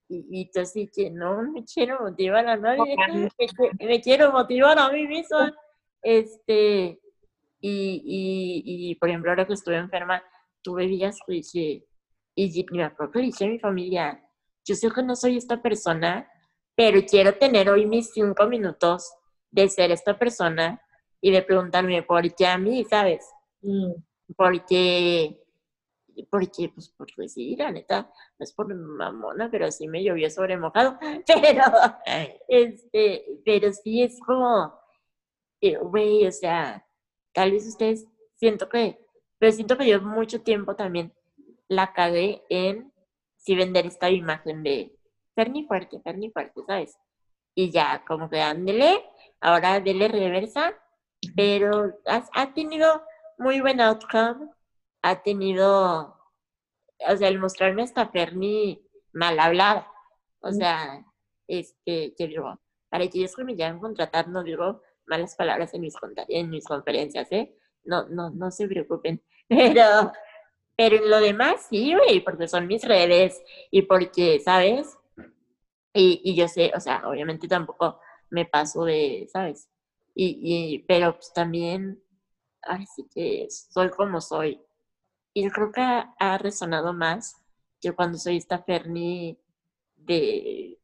[0.08, 2.96] Y, y así que no me quiero motivar a nadie,
[3.80, 5.52] me, quiero motivar a mí misma.
[6.02, 7.00] Este,
[7.62, 10.22] y, y, y, por ejemplo, ahora que estuve enferma,
[10.62, 11.86] tuve días que dije,
[12.34, 14.20] y me acuerdo dije a mi familia,
[14.64, 16.28] yo sé que no soy esta persona,
[16.74, 19.14] pero quiero tener hoy mis cinco minutos
[19.50, 20.82] de ser esta persona
[21.20, 23.30] y de preguntarme por qué a mí, ¿sabes?
[23.60, 23.92] Mm.
[24.36, 25.40] Porque,
[26.30, 30.56] porque, pues, porque sí, la neta, no es por mamona, pero sí me llovió sobre
[30.56, 31.62] mojado, pero,
[32.48, 34.74] este, pero sí es como,
[35.60, 36.84] eh, güey, o sea,
[37.32, 38.06] tal vez ustedes,
[38.36, 38.98] siento que,
[39.38, 41.12] pero siento que yo mucho tiempo también
[41.68, 42.92] la cagué en
[43.36, 44.96] si vender esta imagen de
[45.34, 46.96] Ferni fuerte, Ferni fuerte, ¿sabes?
[47.54, 49.04] Y ya, como que ándele,
[49.40, 50.74] ahora dele reversa
[51.36, 53.02] pero ha, tenido
[53.38, 54.50] muy buen outcome,
[55.02, 56.16] ha tenido,
[57.08, 59.88] o sea, el mostrarme hasta Ferni mal hablada,
[60.40, 61.04] o sea,
[61.46, 62.58] este, que digo,
[62.88, 65.94] para ellos que me llegan a contratar no digo malas palabras en mis,
[66.28, 67.54] en mis conferencias, ¿eh?
[67.84, 70.12] No, no, no se preocupen, pero,
[70.76, 73.40] pero en lo demás sí, güey, porque son mis redes
[73.70, 74.96] y porque, ¿sabes?
[75.94, 78.00] Y, y yo sé, o sea, obviamente tampoco
[78.30, 79.68] me paso de, ¿sabes?
[80.14, 82.02] Y, pero pues también,
[82.62, 84.60] ay, sí que soy como soy.
[85.34, 87.36] Y yo creo que ha, resonado más
[87.80, 89.38] que cuando soy esta Ferni
[89.96, 90.78] de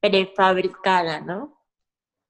[0.00, 1.61] prefabricada, ¿no?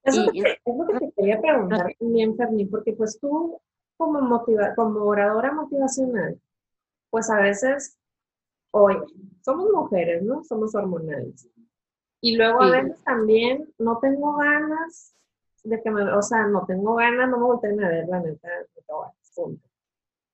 [0.05, 3.61] Eso es lo que te quería preguntar también, Ferni, porque pues tú
[3.97, 6.41] como, motiva, como oradora motivacional,
[7.11, 7.97] pues a veces,
[8.73, 8.99] oye,
[9.45, 10.43] somos mujeres, ¿no?
[10.43, 11.49] Somos hormonales.
[12.21, 15.15] Y luego a veces también no tengo ganas
[15.65, 18.49] de que me, o sea, no tengo ganas, no me volteen a ver, la neta,
[18.89, 19.13] no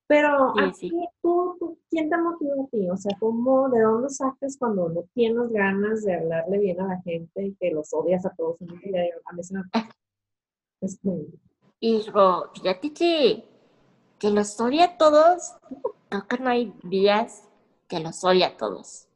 [0.08, 0.90] Pero aquí,
[1.20, 2.88] ¿tú, quién te motiva a ti?
[2.90, 7.02] O sea, ¿cómo, de dónde sacas cuando no tienes ganas de hablarle bien a la
[7.02, 8.56] gente y que los odias a todos?
[8.62, 9.64] A mí se me...
[11.80, 13.44] Hijo, fíjate que,
[14.18, 15.54] que los odia a todos,
[16.08, 17.46] creo que no hay días
[17.86, 19.08] que los odia a todos.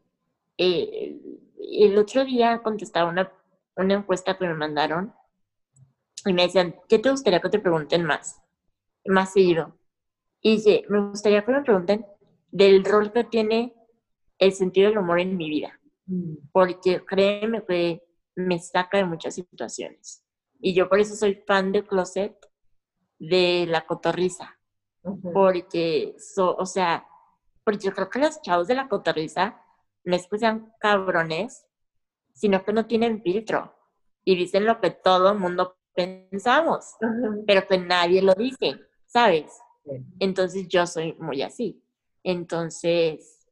[0.59, 1.19] Eh,
[1.59, 3.33] el otro día contestaba una,
[3.77, 5.15] una encuesta que me mandaron
[6.27, 8.43] y me decían, ¿qué te gustaría que te pregunten más?
[9.07, 9.75] Más seguido.
[10.43, 12.05] Y dije, me gustaría que me pregunten
[12.51, 13.75] del rol que tiene
[14.39, 15.81] el sentido del humor en mi vida.
[16.53, 18.03] Porque créeme que
[18.35, 20.25] me saca de muchas situaciones.
[20.61, 22.37] Y yo por eso soy fan de Closet
[23.19, 24.59] de la cotorriza.
[25.33, 27.07] Porque, o sea,
[27.65, 29.61] porque yo creo que los chavos de la cotorriza
[30.05, 31.65] no es que sean cabrones,
[32.35, 33.75] sino que no tienen filtro
[34.25, 36.95] y dicen lo que todo el mundo pensamos,
[37.47, 39.53] pero que nadie lo dice, ¿sabes?
[40.19, 41.83] Entonces yo soy muy así.
[42.23, 43.47] Entonces,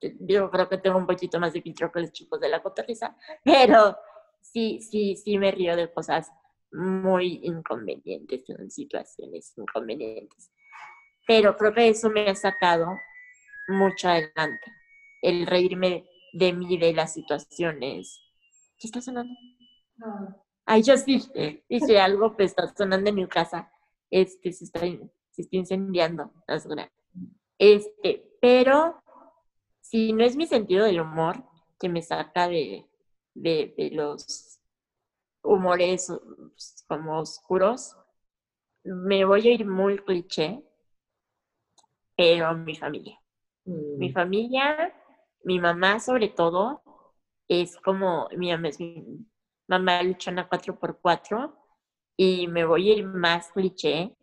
[0.00, 3.16] yo creo que tengo un poquito más de filtro que los chicos de la cotorriza,
[3.44, 3.96] pero
[4.40, 6.30] sí, sí, sí me río de cosas
[6.72, 10.50] muy inconvenientes, en situaciones inconvenientes.
[11.26, 12.96] Pero creo que eso me ha sacado
[13.68, 14.72] mucho adelante,
[15.22, 18.20] el reírme de mí, de las situaciones.
[18.78, 19.34] ¿Qué está sonando?
[19.96, 20.44] No.
[20.66, 21.22] Ay, yo sí,
[21.68, 23.70] dice algo que está sonando en mi casa.
[24.10, 24.80] Este, se está,
[25.36, 26.32] se está incendiando.
[27.58, 29.02] Este, pero
[29.80, 31.44] si no es mi sentido del humor
[31.78, 32.86] que me saca de,
[33.34, 34.60] de, de los
[35.42, 36.10] humores
[36.88, 37.94] como oscuros,
[38.82, 40.62] me voy a ir muy cliché,
[42.16, 43.20] pero mi familia.
[43.64, 44.12] Mi mm.
[44.12, 44.94] familia,
[45.44, 46.82] mi mamá sobre todo,
[47.46, 49.04] es como, mi mamá es mi
[49.68, 51.54] mamá luchona 4x4
[52.16, 54.15] y me voy a ir más cliché,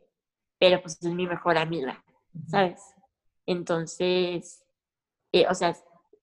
[0.60, 2.04] pero pues es mi mejor amiga,
[2.48, 2.82] ¿sabes?
[3.46, 4.66] Entonces,
[5.32, 5.76] eh, o sea,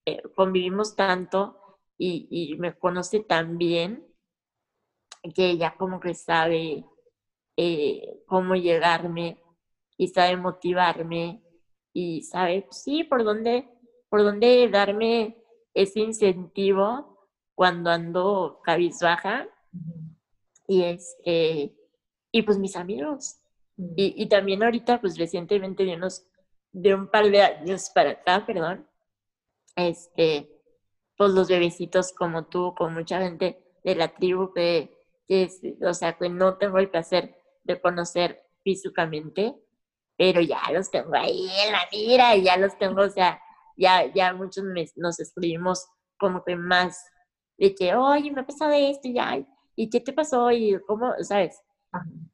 [0.07, 4.07] eh, convivimos tanto y, y, me conoce tan bien
[5.35, 6.87] que ella como que sabe
[7.57, 9.43] eh, cómo llegarme
[9.99, 11.43] y sabe motivarme
[11.93, 13.69] y sabe, pues, sí, por dónde,
[14.09, 15.37] por dónde darme
[15.75, 19.49] ese incentivo cuando ando cabizbaja.
[20.67, 21.77] Y este,
[22.33, 23.40] y pues mis amigos.
[23.97, 26.27] Y, y, también ahorita, pues recientemente de unos,
[26.73, 28.87] de un par de años para acá, perdón,
[29.77, 30.51] este,
[31.17, 35.01] pues los bebecitos como tú, con mucha gente de la tribu que
[35.89, 39.55] o sea, que no tengo el placer de conocer físicamente,
[40.17, 43.41] pero ya los tengo ahí en la mira y ya los tengo, o sea,
[43.77, 44.65] ya, ya muchos
[44.97, 45.87] nos escribimos
[46.19, 47.05] como que más
[47.57, 49.39] de que, oye, me ha pasado esto, ya,
[49.77, 50.51] ¿y qué te pasó?
[50.51, 51.63] Y cómo, ¿sabes?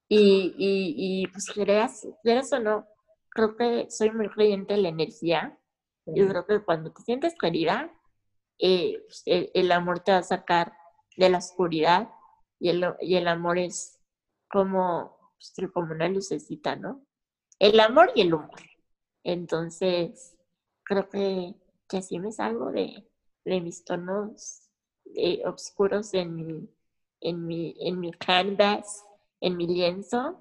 [0.08, 2.86] Y, y, y pues creas, creas o no,
[3.30, 5.58] creo que soy muy creyente en la energía.
[6.06, 7.92] y creo que cuando te sientes querida,
[8.58, 10.72] eh, pues, el, el, amor te va a sacar
[11.16, 12.08] de la oscuridad
[12.58, 14.00] y el, y el amor es
[14.48, 17.04] como, pues, como una lucecita, ¿no?
[17.58, 18.60] El amor y el humor.
[19.24, 20.36] Entonces,
[20.84, 21.54] creo que,
[21.88, 23.06] que así me salgo de,
[23.44, 24.70] de mis tonos
[25.14, 26.68] eh, oscuros en mi,
[27.20, 29.04] en, mi, en mi canvas,
[29.40, 30.40] en mi lienzo.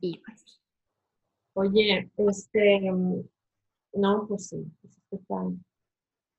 [0.00, 0.60] Y pues
[1.54, 2.80] Oye, este,
[3.92, 5.36] no, pues sí, pues está,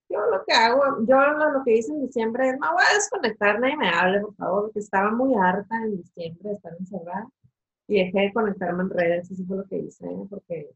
[0.10, 3.60] yo lo que hago, yo lo, que hice en diciembre es, me voy a desconectar,
[3.60, 7.30] nadie me hable, por favor, porque estaba muy harta en diciembre de estar encerrada
[7.88, 10.70] y dejé de conectarme en redes, eso fue lo que hice, porque...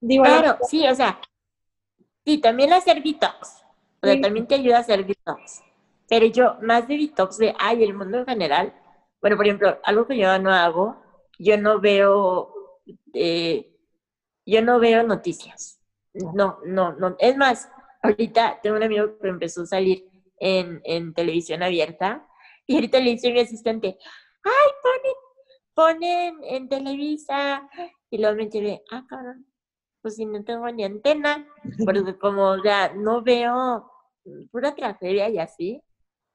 [0.00, 1.20] Digo, claro, sí, o sea,
[2.24, 3.64] sí, también hacer detox,
[4.00, 5.62] o sea, también te ayuda a hacer detox,
[6.08, 8.72] pero yo, más de detox de, ay, el mundo en general,
[9.20, 11.02] bueno, por ejemplo, algo que yo no hago,
[11.38, 12.82] yo no veo,
[13.14, 13.74] eh,
[14.46, 15.80] yo no veo noticias,
[16.12, 17.68] no, no, no, es más,
[18.02, 20.08] ahorita tengo un amigo que empezó a salir
[20.38, 22.26] en, en televisión abierta
[22.66, 23.98] y ahorita le dice a mi asistente,
[24.44, 25.14] ay, ponen,
[25.74, 27.68] ponen en Televisa
[28.10, 29.46] y luego me quedé, ah, cabrón,
[30.02, 31.46] pues si no tengo ni antena,
[31.84, 33.90] porque como ya no veo
[34.50, 35.82] pura tragedia y así,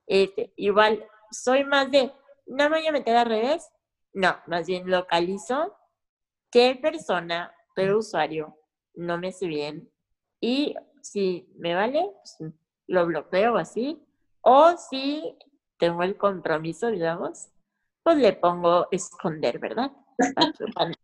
[0.07, 2.11] este, igual soy más de,
[2.45, 3.71] no me voy a meter a redes,
[4.13, 5.75] no, más bien localizo
[6.51, 8.57] qué persona, qué usuario
[8.95, 9.89] no me hace bien
[10.39, 12.51] y si me vale, pues,
[12.87, 14.01] lo bloqueo así.
[14.41, 15.37] O si
[15.77, 17.49] tengo el compromiso, digamos,
[18.03, 19.91] pues le pongo esconder, ¿verdad?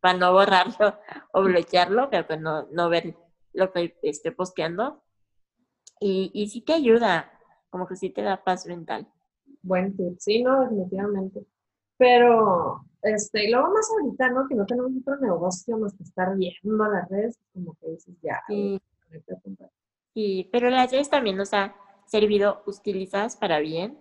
[0.02, 1.00] Para, no borrarlo
[1.34, 3.16] o bloquearlo, pero no, no ver
[3.54, 5.04] lo que esté posteando.
[6.00, 7.32] Y, y sí te ayuda,
[7.70, 9.08] como que sí te da paz mental.
[9.62, 11.46] Buen tip, sí, no, definitivamente.
[11.98, 14.48] Pero, este, y luego más ahorita, ¿no?
[14.48, 18.42] Que no tenemos otro negocio más que estar viendo las redes, como que dices, ya.
[18.48, 18.80] Sí.
[20.14, 23.98] Sí, pero las redes también nos ha servido utilizadas para bien.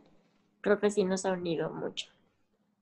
[0.60, 2.08] Creo que sí nos ha unido mucho.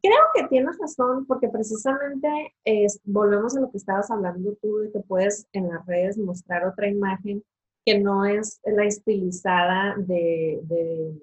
[0.03, 4.93] Creo que tienes razón, porque precisamente es, volvemos a lo que estabas hablando tú, de
[4.93, 7.43] que puedes en las redes mostrar otra imagen
[7.85, 11.15] que no es la estilizada de, de,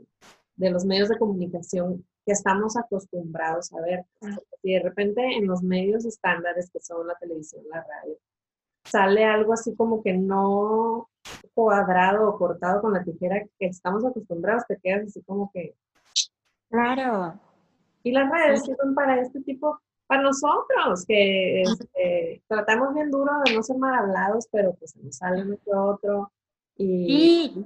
[0.55, 4.05] de los medios de comunicación que estamos acostumbrados a ver.
[4.61, 8.17] Y de repente en los medios estándares que son la televisión, la radio,
[8.85, 11.09] sale algo así como que no
[11.53, 15.75] cuadrado o cortado con la tijera que estamos acostumbrados, te quedas así como que...
[16.69, 17.39] Claro.
[18.03, 23.55] Y las redes sirven para este tipo, para nosotros, que este, tratamos bien duro de
[23.55, 26.31] no ser mal hablados, pero pues se nos sale mucho otro.
[26.75, 27.05] Y...
[27.05, 27.65] Sí,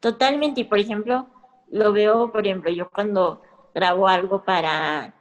[0.00, 0.62] totalmente.
[0.62, 1.28] Y por ejemplo,
[1.68, 3.42] lo veo, por ejemplo, yo cuando
[3.74, 5.14] grabo algo para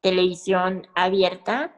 [0.00, 1.74] televisión abierta,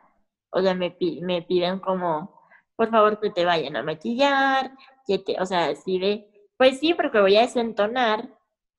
[0.50, 2.40] o sea, me, me piden como,
[2.76, 4.72] por favor, que te vayan a maquillar,
[5.06, 8.28] que te, o sea, si ve, pues sí, porque voy a desentonar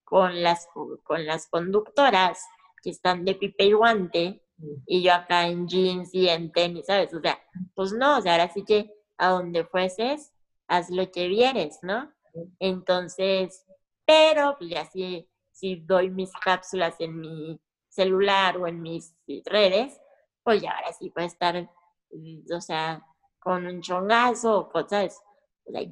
[0.03, 0.67] con las,
[1.03, 2.45] con las conductoras
[2.81, 4.43] que están de pipe y guante,
[4.85, 7.13] y yo acá en jeans y en tenis, ¿sabes?
[7.13, 7.39] O sea,
[7.75, 10.33] pues no, o sea, ahora sí que a donde fueses,
[10.67, 12.11] haz lo que vieres, ¿no?
[12.59, 13.65] Entonces,
[14.09, 19.13] pero pues ya sí si doy mis cápsulas en mi celular o en mis
[19.45, 20.01] redes,
[20.41, 21.69] pues ya ahora sí puede estar,
[22.11, 23.05] mm, o sea,
[23.39, 25.21] con un chongazo o cosas,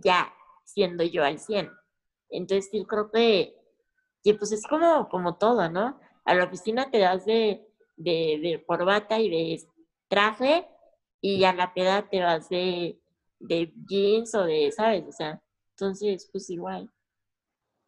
[0.03, 0.33] ya
[0.65, 1.69] siendo yo al 100.
[2.29, 3.55] Entonces sí creo que,
[4.23, 5.99] que pues es como, como todo, ¿no?
[6.25, 9.61] A la oficina te das de, de, de corbata y de
[10.07, 10.67] traje
[11.21, 12.99] y a la peda te vas de,
[13.39, 15.05] de jeans o de, ¿sabes?
[15.07, 15.39] O sea,
[15.75, 16.89] entonces pues igual.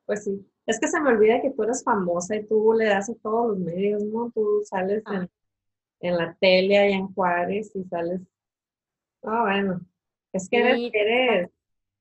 [0.10, 0.44] Pues sí.
[0.66, 3.50] Es que se me olvida que tú eres famosa y tú le das a todos
[3.50, 4.32] los medios, ¿no?
[4.34, 5.30] Tú sales en,
[6.00, 8.20] en, la tele allá en Juárez y sales.
[9.22, 9.82] Ah, bueno.
[10.34, 10.80] Es que eres.
[10.92, 11.52] eres...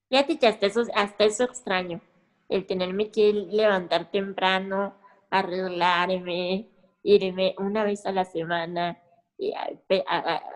[0.09, 2.01] Fíjate que hasta eso, hasta eso extraño.
[2.47, 4.95] El tenerme que levantar temprano,
[5.29, 6.67] arreglarme,
[7.03, 8.99] irme una vez a la semana,
[9.37, 9.53] y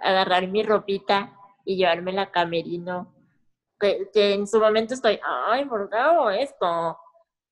[0.02, 3.14] agarrar mi ropita y llevarme la camerino.
[3.80, 6.98] Que, que, en su momento estoy, ay, ¿por qué hago esto?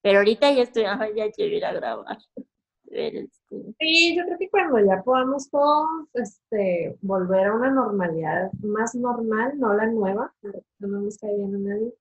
[0.01, 2.17] Pero ahorita ya estoy, ya quiero ir a grabar.
[2.93, 3.73] Este.
[3.79, 9.57] Sí, yo creo que cuando ya podamos todos este, volver a una normalidad más normal,
[9.57, 10.33] no la nueva,
[10.79, 11.93] no nos cae bien a nadie,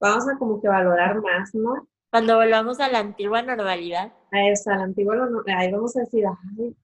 [0.00, 1.86] vamos a como que valorar más, ¿no?
[2.10, 4.14] Cuando volvamos a la antigua normalidad.
[4.30, 6.74] A esa, a la antigua normalidad, ahí vamos a decir, ay,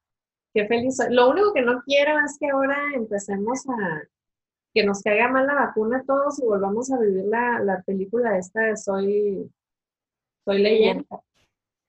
[0.52, 1.14] qué feliz soy.
[1.14, 4.02] Lo único que no quiero es que ahora empecemos a,
[4.74, 8.60] que nos caiga mal la vacuna todos y volvamos a vivir la, la película esta
[8.60, 9.50] de Soy
[10.48, 11.04] Soy leyenda.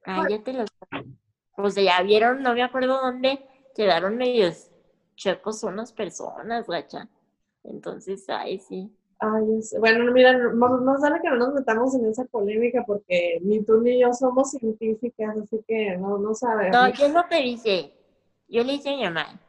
[0.04, 0.66] Ah, ya te lo
[1.56, 3.40] Pues ya vieron, no me acuerdo dónde
[3.74, 4.70] quedaron medios
[5.16, 7.08] checos unas personas, gacha.
[7.64, 8.94] Entonces, ay, sí.
[9.18, 13.80] Ay, bueno, mira, más vale que no nos metamos en esa polémica porque ni tú
[13.80, 16.76] ni yo somos científicas, así que no, no sabemos.
[16.76, 17.94] No, yo lo que dije,
[18.46, 19.40] yo le dije a mi mamá,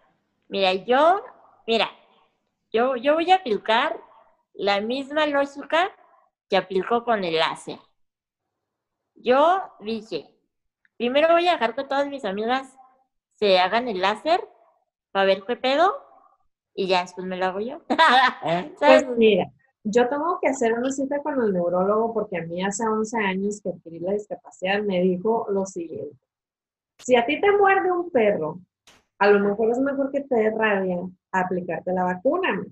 [0.47, 1.21] mira, yo,
[1.67, 1.89] mira,
[2.71, 3.99] yo, yo voy a aplicar
[4.53, 5.91] la misma lógica
[6.49, 7.77] que aplicó con el láser.
[9.23, 10.29] Yo dije,
[10.97, 12.75] primero voy a dejar que todas mis amigas
[13.35, 14.41] se hagan el láser
[15.11, 15.93] para ver qué pedo
[16.73, 17.81] y ya después me lo hago yo.
[18.79, 19.51] pues mira,
[19.83, 23.61] yo tengo que hacer una cita con el neurólogo porque a mí hace 11 años
[23.61, 26.17] que adquirí la discapacidad me dijo lo siguiente.
[26.99, 28.59] Si a ti te muerde un perro,
[29.19, 30.97] a lo mejor es mejor que te dé rabia
[31.31, 32.63] aplicarte la vacuna,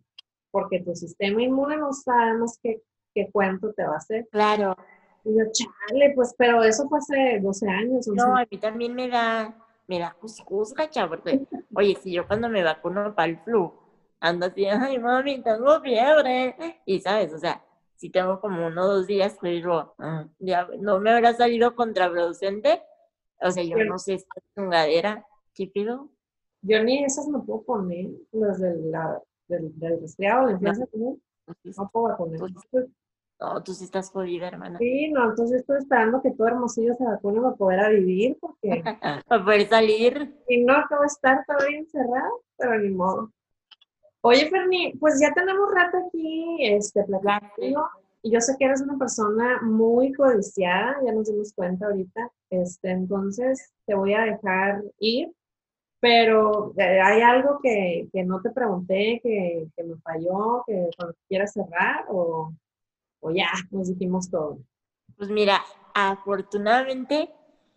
[0.52, 2.82] porque tu sistema inmune no sabemos qué,
[3.14, 4.28] qué cuento te va a hacer.
[4.32, 4.76] Claro.
[5.24, 8.08] Y yo, chale, pues, pero eso fue hace 12 años.
[8.08, 9.56] No, a mí también me da,
[9.88, 11.46] me da cuscús, gacha, porque,
[11.76, 13.74] oye, si yo cuando me vacuno para el flu,
[14.20, 16.56] ando así, ay, mami, tengo fiebre,
[16.86, 17.64] y sabes, o sea,
[17.96, 21.76] si tengo como uno o dos días que digo, ah, ya no me habrá salido
[21.76, 22.82] contraproducente,
[23.42, 26.10] o sea, yo no sé esta chingadera, ¿qué pido?
[26.62, 31.22] Yo ni esas me puedo poner, las del, la, del, del resfriado, influenza común,
[31.64, 32.18] no puedo.
[32.72, 32.86] Pues,
[33.40, 34.78] no, tú sí estás jodida, hermana.
[34.80, 38.84] Sí, no, entonces estoy esperando que todo Hermosillo se vacune para poder vivir, porque...
[39.28, 40.36] para poder salir.
[40.48, 43.32] Y no, acabo de estar todavía encerrado, pero ni modo.
[44.22, 47.88] Oye, Ferni, pues ya tenemos rato aquí, este, platicando,
[48.22, 52.92] y yo sé que eres una persona muy codiciada, ya nos dimos cuenta ahorita, este,
[52.92, 55.32] entonces te voy a dejar ir,
[56.02, 60.90] pero eh, hay algo que, que no te pregunté, que, que me falló, que
[61.30, 62.52] quieras cerrar, o...
[63.20, 64.60] O ya, nos dijimos todo.
[65.18, 65.64] Pues mira,
[65.94, 67.34] afortunadamente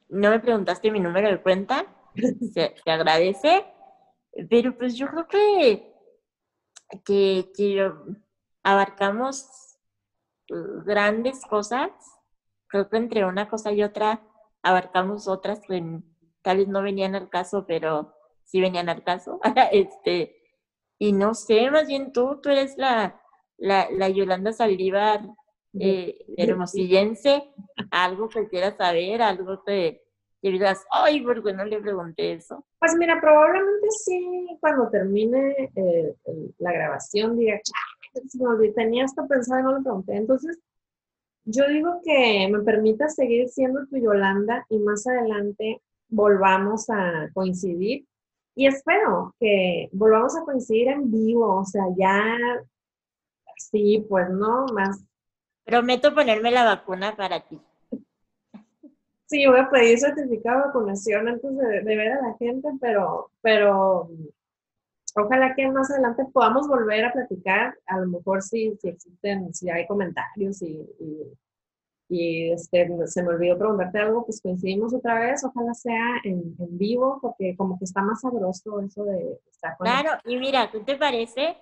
[0.09, 1.87] no me preguntaste mi número de cuenta,
[2.53, 3.65] se, agradece,
[4.51, 5.95] pero pues yo creo que,
[7.05, 7.91] que, que
[8.63, 9.73] abarcamos
[10.85, 11.91] grandes cosas.
[12.67, 14.23] Creo que entre una cosa y otra
[14.63, 16.01] abarcamos otras que
[16.43, 18.15] tal vez no venían al caso, pero
[18.45, 19.41] sí venían al caso.
[19.73, 20.37] este,
[20.99, 23.22] y no sé, más bien tú, tú eres la,
[23.63, 25.23] la, la Yolanda Saldívar
[25.79, 27.45] eh, hermosillense,
[27.91, 30.03] algo que quieras saber, algo que,
[30.43, 32.67] que digas, ay, ¿por qué no le pregunté eso?
[32.81, 36.15] Pues mira, probablemente sí, cuando termine eh,
[36.59, 37.61] la grabación diga,
[38.75, 40.17] tenía esto pensado y no le pregunté.
[40.17, 40.59] Entonces,
[41.45, 48.07] yo digo que me permita seguir siendo tu Yolanda y más adelante volvamos a coincidir.
[48.55, 52.37] Y espero que volvamos a coincidir en vivo, o sea, ya
[53.71, 55.05] sí, pues no, más.
[55.65, 57.61] Prometo ponerme la vacuna para ti.
[59.27, 64.11] Sí, voy a pedir certificado de vacunación antes de, ver a la gente, pero, pero
[65.15, 69.71] ojalá que más adelante podamos volver a platicar, a lo mejor si, si existen, si
[69.71, 70.87] hay comentarios y,
[72.11, 76.79] y, este, se me olvidó preguntarte algo, pues coincidimos otra vez, ojalá sea en, en
[76.79, 80.81] vivo, porque como que está más sabroso eso de estar con Claro, y mira, ¿qué
[80.81, 81.57] te parece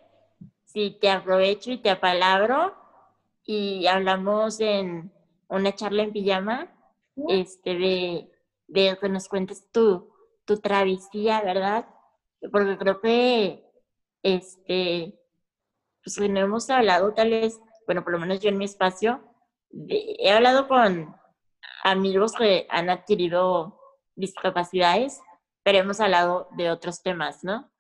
[0.73, 2.75] si te aprovecho y te apalabro
[3.45, 5.13] y hablamos en
[5.49, 6.73] una charla en pijama,
[7.29, 8.31] este, de,
[8.69, 10.13] de que nos cuentes tu,
[10.45, 11.87] tu travesía, ¿verdad?
[12.53, 13.65] porque creo que,
[14.23, 15.19] este,
[16.03, 19.23] pues no hemos hablado tal vez, bueno, por lo menos yo en mi espacio,
[19.89, 21.15] he hablado con
[21.85, 23.79] amigos que han adquirido
[24.15, 25.21] discapacidades,
[25.63, 27.71] pero hemos hablado de otros temas, ¿no?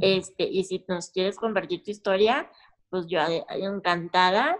[0.00, 2.50] Este, y si nos quieres compartir tu historia,
[2.88, 4.56] pues yo encantada.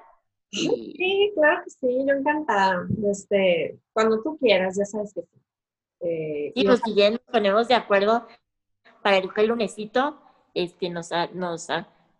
[0.50, 2.86] Sí, claro que sí, yo encantada.
[3.10, 5.40] Este, cuando tú quieras, ya sabes que sí.
[6.02, 8.26] Eh, y pues si ya nos ponemos de acuerdo
[9.02, 10.18] para el, el lunesito
[10.54, 11.68] este, nos, nos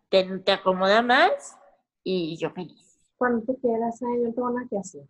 [0.08, 1.56] te, acomoda más
[2.04, 2.98] y yo feliz.
[3.16, 5.02] Cuando tú quieras, yo no tengo nada que hacer.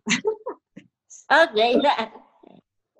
[1.29, 1.83] ok,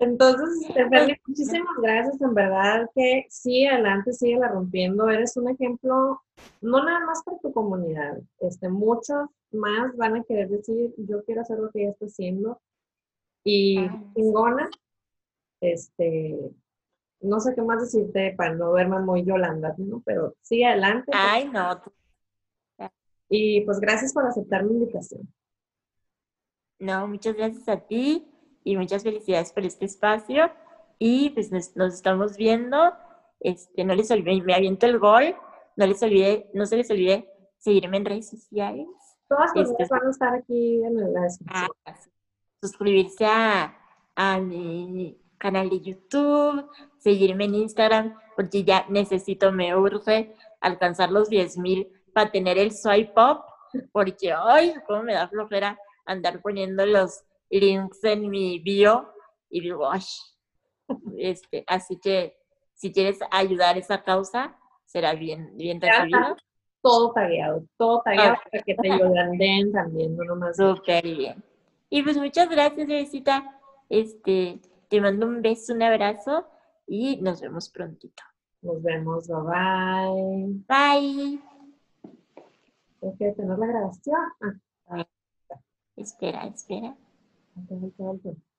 [0.02, 6.20] Entonces, Feli, muchísimas gracias, en verdad que sí, adelante, sigue la rompiendo, eres un ejemplo,
[6.60, 11.42] no nada más para tu comunidad, este, muchos más van a querer decir, yo quiero
[11.42, 12.60] hacer lo que ella está haciendo,
[13.44, 14.68] y chingona,
[15.60, 16.50] este,
[17.20, 20.02] no sé qué más decirte para no verme muy Yolanda, ¿no?
[20.04, 21.12] Pero sigue adelante.
[21.14, 21.80] Ay, no.
[23.28, 25.32] Y pues gracias por aceptar mi invitación.
[26.80, 28.31] No, muchas gracias a ti
[28.64, 30.50] y muchas felicidades por este espacio.
[30.98, 32.92] Y pues nos, estamos viendo.
[33.40, 35.34] Este, no les olvide, me aviento el gol.
[35.76, 38.86] No les olvide, no se les olvide seguirme en redes sociales.
[39.28, 41.68] Todas las este, van a estar aquí en la descripción.
[41.86, 41.94] Ah,
[42.60, 43.76] suscribirse a,
[44.14, 51.28] a mi canal de YouTube, seguirme en Instagram, porque ya necesito, me urge alcanzar los
[51.28, 53.40] 10 mil para tener el swipe up,
[53.90, 57.24] porque, ay, cómo me da flojera andar poniendo los
[57.60, 59.12] links en mi bio
[59.50, 60.02] y digo, ay,
[61.18, 62.36] este, así que
[62.74, 66.36] si quieres ayudar a esa causa, será bien, bien recibido.
[66.80, 70.56] Todo tagueado, todo tagueado para que te ayuden también, no nomás.
[70.56, 71.44] Súper bien.
[71.88, 73.60] Y pues muchas gracias, Besita.
[73.88, 76.46] Este, te mando un beso, un abrazo
[76.86, 78.22] y nos vemos prontito.
[78.62, 80.62] Nos vemos, bye bye.
[80.66, 81.40] Bye.
[83.00, 84.16] Tengo que la grabación.
[84.88, 85.06] Ah.
[85.96, 86.96] Espera, espera.
[87.56, 88.51] I think.